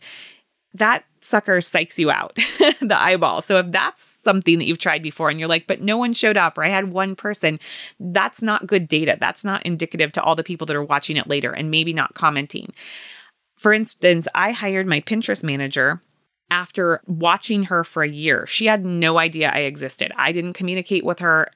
that 0.75 1.05
sucker 1.21 1.57
psychs 1.57 1.97
you 1.97 2.11
out 2.11 2.35
the 2.81 2.97
eyeball. 2.97 3.41
So 3.41 3.59
if 3.59 3.71
that's 3.71 4.03
something 4.23 4.59
that 4.59 4.67
you've 4.67 4.79
tried 4.79 5.03
before 5.03 5.31
and 5.31 5.41
you're 5.41 5.49
like 5.49 5.67
but 5.67 5.81
no 5.81 5.97
one 5.97 6.13
showed 6.13 6.37
up 6.37 6.59
or 6.59 6.65
i 6.65 6.69
had 6.69 6.93
one 6.93 7.17
person 7.17 7.59
that's 7.99 8.43
not 8.43 8.67
good 8.67 8.87
data. 8.87 9.17
That's 9.19 9.47
not 9.47 9.65
indicative 9.65 10.13
to 10.13 10.23
all 10.23 10.37
the 10.37 10.45
people 10.45 10.67
that 10.67 10.77
are 10.77 10.85
watching 10.85 11.17
it 11.17 11.27
later 11.27 11.53
and 11.53 11.71
maybe 11.71 11.95
not 11.95 12.13
commenting 12.13 12.75
for 13.59 13.73
instance, 13.73 14.29
I 14.35 14.53
hired 14.53 14.87
my 14.87 15.01
Pinterest 15.01 15.43
manager 15.43 16.01
after 16.51 17.03
watching 17.07 17.65
her 17.65 17.85
for 17.85 18.03
a 18.03 18.09
year. 18.09 18.47
She 18.47 18.67
had 18.67 18.85
no 18.85 19.19
idea 19.19 19.51
I 19.51 19.61
existed. 19.61 20.13
I 20.17 20.33
didn't 20.33 20.55
communicate 20.55 21.05
with 21.05 21.19
her. 21.19 21.51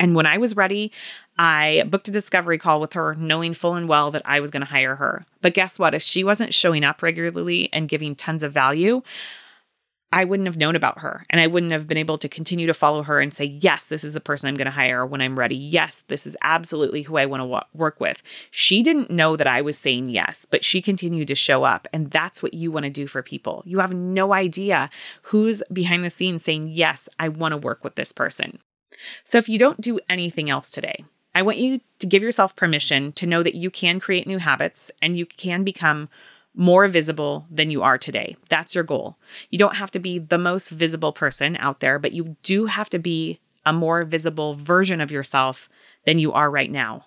And 0.00 0.16
when 0.16 0.26
I 0.26 0.38
was 0.38 0.56
ready, 0.56 0.90
I 1.38 1.84
booked 1.86 2.08
a 2.08 2.12
discovery 2.12 2.58
call 2.58 2.80
with 2.80 2.94
her, 2.94 3.14
knowing 3.14 3.54
full 3.54 3.74
and 3.74 3.88
well 3.88 4.10
that 4.10 4.22
I 4.24 4.40
was 4.40 4.50
going 4.50 4.62
to 4.62 4.70
hire 4.70 4.96
her. 4.96 5.24
But 5.40 5.54
guess 5.54 5.78
what? 5.78 5.94
If 5.94 6.02
she 6.02 6.24
wasn't 6.24 6.52
showing 6.52 6.82
up 6.82 7.02
regularly 7.02 7.68
and 7.72 7.88
giving 7.88 8.16
tons 8.16 8.42
of 8.42 8.52
value, 8.52 9.02
I 10.14 10.22
wouldn't 10.22 10.46
have 10.46 10.56
known 10.56 10.76
about 10.76 11.00
her 11.00 11.26
and 11.28 11.40
I 11.40 11.48
wouldn't 11.48 11.72
have 11.72 11.88
been 11.88 11.98
able 11.98 12.18
to 12.18 12.28
continue 12.28 12.68
to 12.68 12.72
follow 12.72 13.02
her 13.02 13.20
and 13.20 13.34
say, 13.34 13.46
yes, 13.46 13.88
this 13.88 14.04
is 14.04 14.14
a 14.14 14.20
person 14.20 14.48
I'm 14.48 14.54
going 14.54 14.66
to 14.66 14.70
hire 14.70 15.04
when 15.04 15.20
I'm 15.20 15.36
ready. 15.36 15.56
Yes, 15.56 16.04
this 16.06 16.24
is 16.24 16.36
absolutely 16.40 17.02
who 17.02 17.16
I 17.16 17.26
want 17.26 17.40
to 17.40 17.48
w- 17.48 17.60
work 17.74 17.98
with. 17.98 18.22
She 18.52 18.84
didn't 18.84 19.10
know 19.10 19.34
that 19.34 19.48
I 19.48 19.60
was 19.60 19.76
saying 19.76 20.10
yes, 20.10 20.46
but 20.48 20.64
she 20.64 20.80
continued 20.80 21.26
to 21.26 21.34
show 21.34 21.64
up. 21.64 21.88
And 21.92 22.12
that's 22.12 22.44
what 22.44 22.54
you 22.54 22.70
want 22.70 22.84
to 22.84 22.90
do 22.90 23.08
for 23.08 23.24
people. 23.24 23.64
You 23.66 23.80
have 23.80 23.92
no 23.92 24.32
idea 24.32 24.88
who's 25.22 25.64
behind 25.72 26.04
the 26.04 26.10
scenes 26.10 26.44
saying, 26.44 26.68
yes, 26.68 27.08
I 27.18 27.28
want 27.28 27.50
to 27.50 27.58
work 27.58 27.82
with 27.82 27.96
this 27.96 28.12
person. 28.12 28.60
So 29.24 29.38
if 29.38 29.48
you 29.48 29.58
don't 29.58 29.80
do 29.80 29.98
anything 30.08 30.48
else 30.48 30.70
today, 30.70 31.04
I 31.34 31.42
want 31.42 31.58
you 31.58 31.80
to 31.98 32.06
give 32.06 32.22
yourself 32.22 32.54
permission 32.54 33.10
to 33.14 33.26
know 33.26 33.42
that 33.42 33.56
you 33.56 33.68
can 33.68 33.98
create 33.98 34.28
new 34.28 34.38
habits 34.38 34.92
and 35.02 35.18
you 35.18 35.26
can 35.26 35.64
become 35.64 36.08
more 36.54 36.86
visible 36.88 37.46
than 37.50 37.70
you 37.70 37.82
are 37.82 37.98
today. 37.98 38.36
That's 38.48 38.74
your 38.74 38.84
goal. 38.84 39.16
You 39.50 39.58
don't 39.58 39.76
have 39.76 39.90
to 39.92 39.98
be 39.98 40.18
the 40.18 40.38
most 40.38 40.70
visible 40.70 41.12
person 41.12 41.56
out 41.58 41.80
there, 41.80 41.98
but 41.98 42.12
you 42.12 42.36
do 42.42 42.66
have 42.66 42.88
to 42.90 42.98
be 42.98 43.40
a 43.66 43.72
more 43.72 44.04
visible 44.04 44.54
version 44.54 45.00
of 45.00 45.10
yourself 45.10 45.68
than 46.06 46.18
you 46.18 46.32
are 46.32 46.50
right 46.50 46.70
now. 46.70 47.06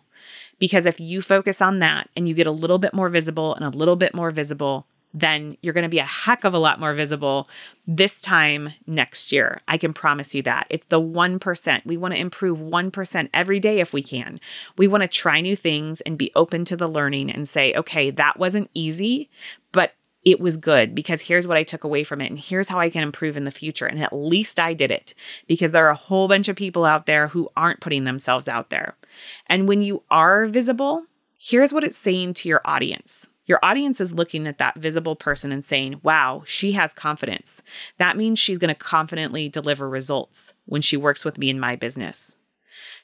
Because 0.59 0.85
if 0.85 0.99
you 0.99 1.21
focus 1.21 1.61
on 1.61 1.79
that 1.79 2.09
and 2.15 2.27
you 2.27 2.33
get 2.33 2.47
a 2.47 2.51
little 2.51 2.79
bit 2.79 2.93
more 2.93 3.09
visible 3.09 3.53
and 3.55 3.63
a 3.63 3.77
little 3.77 3.95
bit 3.95 4.13
more 4.13 4.31
visible, 4.31 4.87
then 5.13 5.57
you're 5.61 5.73
going 5.73 5.83
to 5.83 5.89
be 5.89 5.99
a 5.99 6.05
heck 6.05 6.43
of 6.43 6.53
a 6.53 6.59
lot 6.59 6.79
more 6.79 6.93
visible 6.93 7.49
this 7.87 8.21
time 8.21 8.73
next 8.85 9.31
year. 9.31 9.61
I 9.67 9.77
can 9.77 9.93
promise 9.93 10.35
you 10.35 10.41
that. 10.43 10.67
It's 10.69 10.85
the 10.87 11.01
1%. 11.01 11.85
We 11.85 11.97
want 11.97 12.13
to 12.13 12.19
improve 12.19 12.59
1% 12.59 13.29
every 13.33 13.59
day 13.59 13.79
if 13.79 13.93
we 13.93 14.03
can. 14.03 14.39
We 14.77 14.87
want 14.87 15.01
to 15.01 15.07
try 15.07 15.41
new 15.41 15.55
things 15.55 16.01
and 16.01 16.17
be 16.17 16.31
open 16.35 16.65
to 16.65 16.77
the 16.77 16.87
learning 16.87 17.31
and 17.31 17.47
say, 17.47 17.73
okay, 17.73 18.11
that 18.11 18.37
wasn't 18.37 18.69
easy, 18.73 19.29
but 19.71 19.93
it 20.27 20.41
was 20.41 20.57
good 20.57 20.93
because 20.93 21.21
here's 21.21 21.47
what 21.47 21.55
I 21.55 21.63
took 21.63 21.85
away 21.85 22.03
from 22.03 22.19
it 22.19 22.29
and 22.29 22.37
here's 22.37 22.67
how 22.67 22.79
I 22.79 22.89
can 22.89 23.01
improve 23.01 23.37
in 23.37 23.45
the 23.45 23.51
future. 23.51 23.85
And 23.85 24.03
at 24.03 24.11
least 24.11 24.59
I 24.59 24.73
did 24.73 24.91
it 24.91 25.15
because 25.47 25.71
there 25.71 25.85
are 25.85 25.91
a 25.91 25.95
whole 25.95 26.27
bunch 26.27 26.49
of 26.49 26.57
people 26.57 26.83
out 26.83 27.05
there 27.05 27.29
who 27.29 27.49
aren't 27.55 27.79
putting 27.79 28.03
themselves 28.03 28.49
out 28.49 28.69
there. 28.69 28.97
And 29.45 29.69
when 29.69 29.81
you 29.81 30.03
are 30.11 30.45
visible, 30.47 31.05
here's 31.37 31.71
what 31.71 31.85
it's 31.85 31.97
saying 31.97 32.33
to 32.35 32.49
your 32.49 32.59
audience. 32.65 33.27
Your 33.47 33.59
audience 33.63 33.99
is 34.01 34.13
looking 34.13 34.45
at 34.45 34.57
that 34.57 34.75
visible 34.75 35.15
person 35.15 35.51
and 35.51 35.63
saying, 35.63 36.01
wow, 36.03 36.43
she 36.45 36.73
has 36.73 36.93
confidence. 36.93 37.63
That 37.97 38.17
means 38.17 38.37
she's 38.37 38.57
going 38.57 38.73
to 38.73 38.79
confidently 38.79 39.49
deliver 39.49 39.89
results 39.89 40.53
when 40.65 40.81
she 40.81 40.97
works 40.97 41.25
with 41.25 41.37
me 41.37 41.49
in 41.49 41.59
my 41.59 41.75
business. 41.75 42.37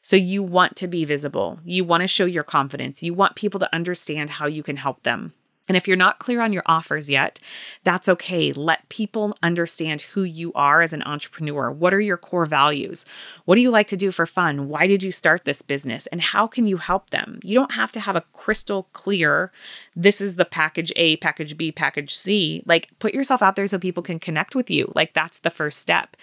So 0.01 0.17
you 0.17 0.43
want 0.43 0.75
to 0.75 0.87
be 0.87 1.05
visible. 1.05 1.59
You 1.63 1.85
want 1.85 2.01
to 2.01 2.07
show 2.07 2.25
your 2.25 2.43
confidence. 2.43 3.01
You 3.01 3.13
want 3.13 3.37
people 3.37 3.59
to 3.61 3.73
understand 3.73 4.31
how 4.31 4.45
you 4.45 4.61
can 4.61 4.75
help 4.75 5.03
them. 5.03 5.33
And 5.67 5.77
if 5.77 5.87
you're 5.87 5.95
not 5.95 6.19
clear 6.19 6.41
on 6.41 6.51
your 6.51 6.63
offers 6.65 7.09
yet, 7.09 7.39
that's 7.83 8.09
okay. 8.09 8.51
Let 8.51 8.89
people 8.89 9.37
understand 9.41 10.01
who 10.01 10.23
you 10.23 10.51
are 10.53 10.81
as 10.81 10.91
an 10.91 11.03
entrepreneur. 11.03 11.71
What 11.71 11.93
are 11.93 12.01
your 12.01 12.17
core 12.17 12.45
values? 12.45 13.05
What 13.45 13.55
do 13.55 13.61
you 13.61 13.71
like 13.71 13.87
to 13.87 13.97
do 13.97 14.11
for 14.11 14.25
fun? 14.25 14.67
Why 14.67 14.87
did 14.87 15.03
you 15.03 15.11
start 15.11 15.45
this 15.45 15.61
business? 15.61 16.05
And 16.07 16.21
how 16.21 16.47
can 16.47 16.67
you 16.67 16.77
help 16.77 17.11
them? 17.11 17.39
You 17.43 17.55
don't 17.55 17.73
have 17.73 17.91
to 17.93 18.01
have 18.01 18.15
a 18.15 18.25
crystal 18.33 18.89
clear, 18.93 19.51
this 19.95 20.19
is 20.19 20.35
the 20.35 20.45
package 20.45 20.91
A, 20.95 21.15
package 21.17 21.57
B, 21.57 21.71
package 21.71 22.13
C. 22.13 22.61
Like, 22.65 22.89
put 22.99 23.13
yourself 23.13 23.41
out 23.41 23.55
there 23.55 23.67
so 23.67 23.79
people 23.79 24.03
can 24.03 24.19
connect 24.19 24.55
with 24.55 24.69
you. 24.69 24.91
Like, 24.95 25.13
that's 25.13 25.39
the 25.39 25.49
first 25.49 25.79
step. 25.79 26.17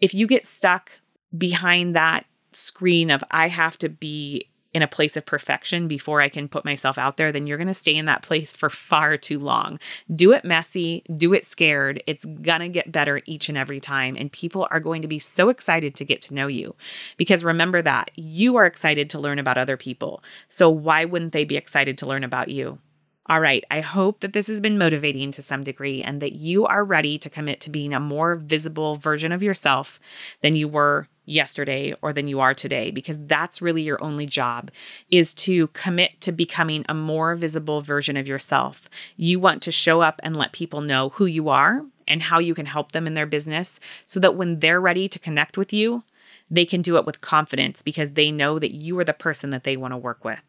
If 0.00 0.14
you 0.14 0.26
get 0.26 0.46
stuck 0.46 0.92
behind 1.36 1.96
that 1.96 2.26
screen 2.50 3.10
of, 3.10 3.24
I 3.30 3.48
have 3.48 3.76
to 3.78 3.88
be 3.88 4.48
in 4.78 4.82
a 4.82 4.86
place 4.86 5.16
of 5.16 5.26
perfection 5.26 5.88
before 5.88 6.20
I 6.20 6.28
can 6.28 6.46
put 6.46 6.64
myself 6.64 6.98
out 6.98 7.16
there, 7.16 7.32
then 7.32 7.48
you're 7.48 7.58
going 7.58 7.66
to 7.66 7.74
stay 7.74 7.96
in 7.96 8.04
that 8.04 8.22
place 8.22 8.52
for 8.52 8.70
far 8.70 9.16
too 9.16 9.40
long. 9.40 9.80
Do 10.14 10.32
it 10.32 10.44
messy, 10.44 11.02
do 11.16 11.34
it 11.34 11.44
scared. 11.44 12.00
It's 12.06 12.24
going 12.24 12.60
to 12.60 12.68
get 12.68 12.92
better 12.92 13.20
each 13.26 13.48
and 13.48 13.58
every 13.58 13.80
time. 13.80 14.16
And 14.16 14.30
people 14.30 14.68
are 14.70 14.78
going 14.78 15.02
to 15.02 15.08
be 15.08 15.18
so 15.18 15.48
excited 15.48 15.96
to 15.96 16.04
get 16.04 16.22
to 16.22 16.34
know 16.34 16.46
you 16.46 16.76
because 17.16 17.42
remember 17.42 17.82
that 17.82 18.12
you 18.14 18.54
are 18.54 18.66
excited 18.66 19.10
to 19.10 19.18
learn 19.18 19.40
about 19.40 19.58
other 19.58 19.76
people. 19.76 20.22
So 20.48 20.70
why 20.70 21.04
wouldn't 21.04 21.32
they 21.32 21.44
be 21.44 21.56
excited 21.56 21.98
to 21.98 22.06
learn 22.06 22.22
about 22.22 22.48
you? 22.48 22.78
All 23.26 23.40
right, 23.40 23.64
I 23.68 23.80
hope 23.80 24.20
that 24.20 24.32
this 24.32 24.46
has 24.46 24.60
been 24.60 24.78
motivating 24.78 25.32
to 25.32 25.42
some 25.42 25.64
degree 25.64 26.02
and 26.02 26.22
that 26.22 26.34
you 26.34 26.66
are 26.66 26.84
ready 26.84 27.18
to 27.18 27.28
commit 27.28 27.60
to 27.62 27.70
being 27.70 27.92
a 27.92 28.00
more 28.00 28.36
visible 28.36 28.94
version 28.94 29.32
of 29.32 29.42
yourself 29.42 29.98
than 30.40 30.54
you 30.54 30.68
were 30.68 31.08
yesterday 31.28 31.94
or 32.02 32.12
than 32.12 32.28
you 32.28 32.40
are 32.40 32.54
today 32.54 32.90
because 32.90 33.18
that's 33.26 33.62
really 33.62 33.82
your 33.82 34.02
only 34.02 34.26
job 34.26 34.70
is 35.10 35.34
to 35.34 35.68
commit 35.68 36.20
to 36.22 36.32
becoming 36.32 36.84
a 36.88 36.94
more 36.94 37.36
visible 37.36 37.80
version 37.80 38.16
of 38.16 38.26
yourself. 38.26 38.88
You 39.16 39.38
want 39.38 39.62
to 39.62 39.70
show 39.70 40.00
up 40.00 40.20
and 40.22 40.36
let 40.36 40.52
people 40.52 40.80
know 40.80 41.10
who 41.10 41.26
you 41.26 41.48
are 41.48 41.84
and 42.06 42.22
how 42.22 42.38
you 42.38 42.54
can 42.54 42.66
help 42.66 42.92
them 42.92 43.06
in 43.06 43.14
their 43.14 43.26
business 43.26 43.78
so 44.06 44.18
that 44.20 44.34
when 44.34 44.60
they're 44.60 44.80
ready 44.80 45.08
to 45.08 45.18
connect 45.18 45.58
with 45.58 45.72
you, 45.72 46.02
they 46.50 46.64
can 46.64 46.80
do 46.80 46.96
it 46.96 47.04
with 47.04 47.20
confidence 47.20 47.82
because 47.82 48.12
they 48.12 48.30
know 48.30 48.58
that 48.58 48.74
you 48.74 48.98
are 48.98 49.04
the 49.04 49.12
person 49.12 49.50
that 49.50 49.64
they 49.64 49.76
want 49.76 49.92
to 49.92 49.98
work 49.98 50.24
with. 50.24 50.40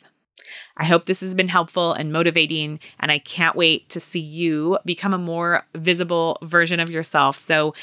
I 0.77 0.85
hope 0.85 1.05
this 1.05 1.21
has 1.21 1.35
been 1.35 1.49
helpful 1.49 1.93
and 1.93 2.13
motivating, 2.13 2.79
and 2.99 3.11
I 3.11 3.19
can't 3.19 3.55
wait 3.55 3.89
to 3.89 3.99
see 3.99 4.19
you 4.19 4.77
become 4.85 5.13
a 5.13 5.17
more 5.17 5.65
visible 5.75 6.37
version 6.41 6.79
of 6.79 6.89
yourself. 6.89 7.35
So, 7.35 7.73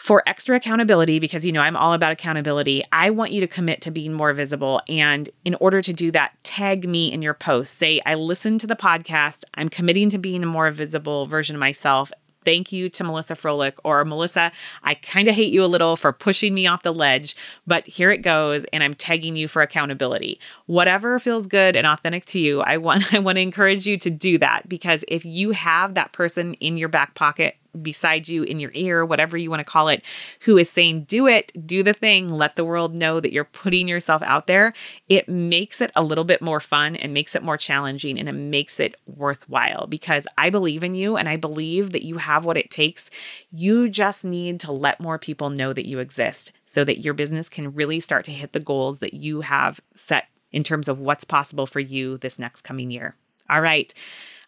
for 0.00 0.22
extra 0.26 0.56
accountability, 0.56 1.18
because 1.18 1.44
you 1.44 1.52
know 1.52 1.60
I'm 1.60 1.76
all 1.76 1.92
about 1.92 2.10
accountability, 2.10 2.82
I 2.90 3.10
want 3.10 3.32
you 3.32 3.40
to 3.42 3.46
commit 3.46 3.82
to 3.82 3.90
being 3.90 4.14
more 4.14 4.32
visible. 4.32 4.80
And 4.88 5.28
in 5.44 5.54
order 5.56 5.82
to 5.82 5.92
do 5.92 6.10
that, 6.12 6.32
tag 6.42 6.88
me 6.88 7.12
in 7.12 7.20
your 7.20 7.34
post. 7.34 7.74
Say, 7.74 8.00
I 8.06 8.14
listened 8.14 8.60
to 8.60 8.66
the 8.66 8.76
podcast, 8.76 9.44
I'm 9.54 9.68
committing 9.68 10.08
to 10.10 10.18
being 10.18 10.42
a 10.42 10.46
more 10.46 10.70
visible 10.70 11.26
version 11.26 11.54
of 11.54 11.60
myself 11.60 12.10
thank 12.44 12.72
you 12.72 12.88
to 12.88 13.04
Melissa 13.04 13.34
Froehlich 13.34 13.74
or 13.84 14.04
Melissa, 14.04 14.50
I 14.82 14.94
kind 14.94 15.28
of 15.28 15.34
hate 15.34 15.52
you 15.52 15.62
a 15.62 15.66
little 15.66 15.94
for 15.94 16.10
pushing 16.10 16.54
me 16.54 16.66
off 16.66 16.82
the 16.82 16.92
ledge, 16.92 17.36
but 17.66 17.86
here 17.86 18.10
it 18.10 18.22
goes 18.22 18.64
and 18.72 18.82
I'm 18.82 18.94
tagging 18.94 19.36
you 19.36 19.46
for 19.46 19.62
accountability. 19.62 20.40
Whatever 20.66 21.18
feels 21.18 21.46
good 21.46 21.76
and 21.76 21.86
authentic 21.86 22.24
to 22.26 22.40
you, 22.40 22.62
I 22.62 22.78
want 22.78 23.12
I 23.14 23.18
want 23.18 23.36
to 23.36 23.42
encourage 23.42 23.86
you 23.86 23.98
to 23.98 24.10
do 24.10 24.38
that 24.38 24.68
because 24.68 25.04
if 25.08 25.24
you 25.24 25.50
have 25.50 25.94
that 25.94 26.12
person 26.12 26.54
in 26.54 26.76
your 26.76 26.88
back 26.88 27.14
pocket 27.14 27.56
beside 27.80 28.28
you 28.28 28.42
in 28.42 28.60
your 28.60 28.70
ear, 28.74 29.04
whatever 29.04 29.36
you 29.36 29.50
want 29.50 29.60
to 29.60 29.70
call 29.70 29.88
it, 29.88 30.02
who 30.40 30.58
is 30.58 30.70
saying, 30.70 31.04
do 31.04 31.26
it, 31.26 31.52
do 31.66 31.82
the 31.82 31.92
thing, 31.92 32.28
let 32.28 32.56
the 32.56 32.64
world 32.64 32.96
know 32.96 33.20
that 33.20 33.32
you're 33.32 33.44
putting 33.44 33.88
yourself 33.88 34.22
out 34.22 34.46
there, 34.46 34.72
it 35.08 35.28
makes 35.28 35.80
it 35.80 35.90
a 35.94 36.02
little 36.02 36.24
bit 36.24 36.42
more 36.42 36.60
fun 36.60 36.96
and 36.96 37.14
makes 37.14 37.34
it 37.34 37.42
more 37.42 37.56
challenging 37.56 38.18
and 38.18 38.28
it 38.28 38.32
makes 38.32 38.80
it 38.80 38.94
worthwhile 39.06 39.86
because 39.86 40.26
I 40.38 40.50
believe 40.50 40.84
in 40.84 40.94
you 40.94 41.16
and 41.16 41.28
I 41.28 41.36
believe 41.36 41.92
that 41.92 42.04
you 42.04 42.18
have 42.18 42.44
what 42.44 42.56
it 42.56 42.70
takes. 42.70 43.10
You 43.50 43.88
just 43.88 44.24
need 44.24 44.60
to 44.60 44.72
let 44.72 45.00
more 45.00 45.18
people 45.18 45.50
know 45.50 45.72
that 45.72 45.88
you 45.88 45.98
exist 45.98 46.52
so 46.64 46.84
that 46.84 47.00
your 47.00 47.14
business 47.14 47.48
can 47.48 47.74
really 47.74 48.00
start 48.00 48.24
to 48.26 48.32
hit 48.32 48.52
the 48.52 48.60
goals 48.60 49.00
that 49.00 49.14
you 49.14 49.42
have 49.42 49.80
set 49.94 50.28
in 50.52 50.64
terms 50.64 50.88
of 50.88 50.98
what's 50.98 51.24
possible 51.24 51.66
for 51.66 51.80
you 51.80 52.18
this 52.18 52.38
next 52.38 52.62
coming 52.62 52.90
year. 52.90 53.14
All 53.48 53.60
right. 53.60 53.92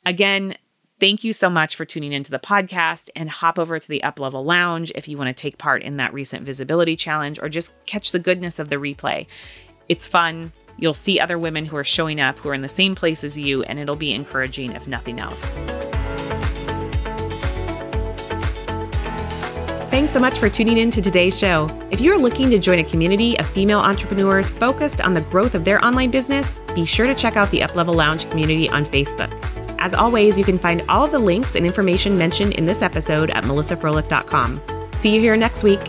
Again, 0.05 0.57
Thank 1.03 1.25
you 1.25 1.33
so 1.33 1.51
much 1.51 1.75
for 1.75 1.85
tuning 1.85 2.13
into 2.13 2.31
the 2.31 2.39
podcast 2.39 3.11
and 3.17 3.29
hop 3.29 3.59
over 3.59 3.77
to 3.77 3.89
the 3.89 4.03
Uplevel 4.05 4.45
Lounge 4.45 4.93
if 4.95 5.09
you 5.09 5.19
want 5.19 5.37
to 5.37 5.43
take 5.43 5.59
part 5.59 5.83
in 5.83 5.97
that 5.97 6.15
recent 6.15 6.47
visibility 6.47 6.95
challenge 6.95 7.41
or 7.43 7.49
just 7.49 7.75
catch 7.87 8.13
the 8.13 8.21
goodness 8.21 8.61
of 8.61 8.69
the 8.69 8.77
replay. 8.77 9.27
It's 9.89 10.07
fun. 10.07 10.53
You'll 10.79 10.95
see 10.95 11.19
other 11.19 11.41
women 11.41 11.65
who 11.65 11.77
are 11.77 11.83
showing 11.83 12.21
up 12.21 12.39
who 12.39 12.51
are 12.51 12.55
in 12.55 12.61
the 12.61 12.69
same 12.69 12.95
place 12.95 13.25
as 13.25 13.37
you, 13.37 13.65
and 13.65 13.81
it'll 13.81 13.97
be 13.97 14.13
encouraging 14.13 14.71
if 14.77 14.87
nothing 14.87 15.19
else. 15.19 15.45
Thanks 19.91 20.13
so 20.13 20.21
much 20.21 20.39
for 20.39 20.49
tuning 20.49 20.79
in 20.79 20.93
to 20.93 21.03
today's 21.03 21.37
show. 21.37 21.67
If 21.91 22.01
you're 22.01 22.17
looking 22.17 22.49
to 22.51 22.61
join 22.61 22.79
a 22.79 22.85
community 22.85 23.37
of 23.41 23.47
female 23.47 23.81
entrepreneurs 23.81 24.51
focused 24.51 25.01
on 25.01 25.15
the 25.15 25.23
growth 25.23 25.57
of 25.57 25.65
their 25.65 25.85
online 25.85 26.13
business, 26.13 26.61
be 26.77 26.85
sure 26.85 27.09
to 27.09 27.15
check 27.17 27.35
out 27.35 27.51
the 27.51 27.59
Uplevel 27.59 27.97
Lounge 27.97 28.31
community 28.31 28.71
on 28.71 28.85
Facebook. 28.87 29.52
As 29.83 29.95
always, 29.95 30.39
you 30.39 30.45
can 30.45 30.61
find 30.61 30.85
all 30.89 31.09
the 31.09 31.19
links 31.19 31.57
and 31.57 31.67
information 31.67 32.17
mentioned 32.17 32.53
in 32.53 32.67
this 32.67 32.83
episode 32.83 33.31
at 33.31 33.43
melissafroehlich.com. 33.43 34.61
See 34.95 35.13
you 35.13 35.19
here 35.19 35.37
next 35.37 35.65
week. 35.65 35.81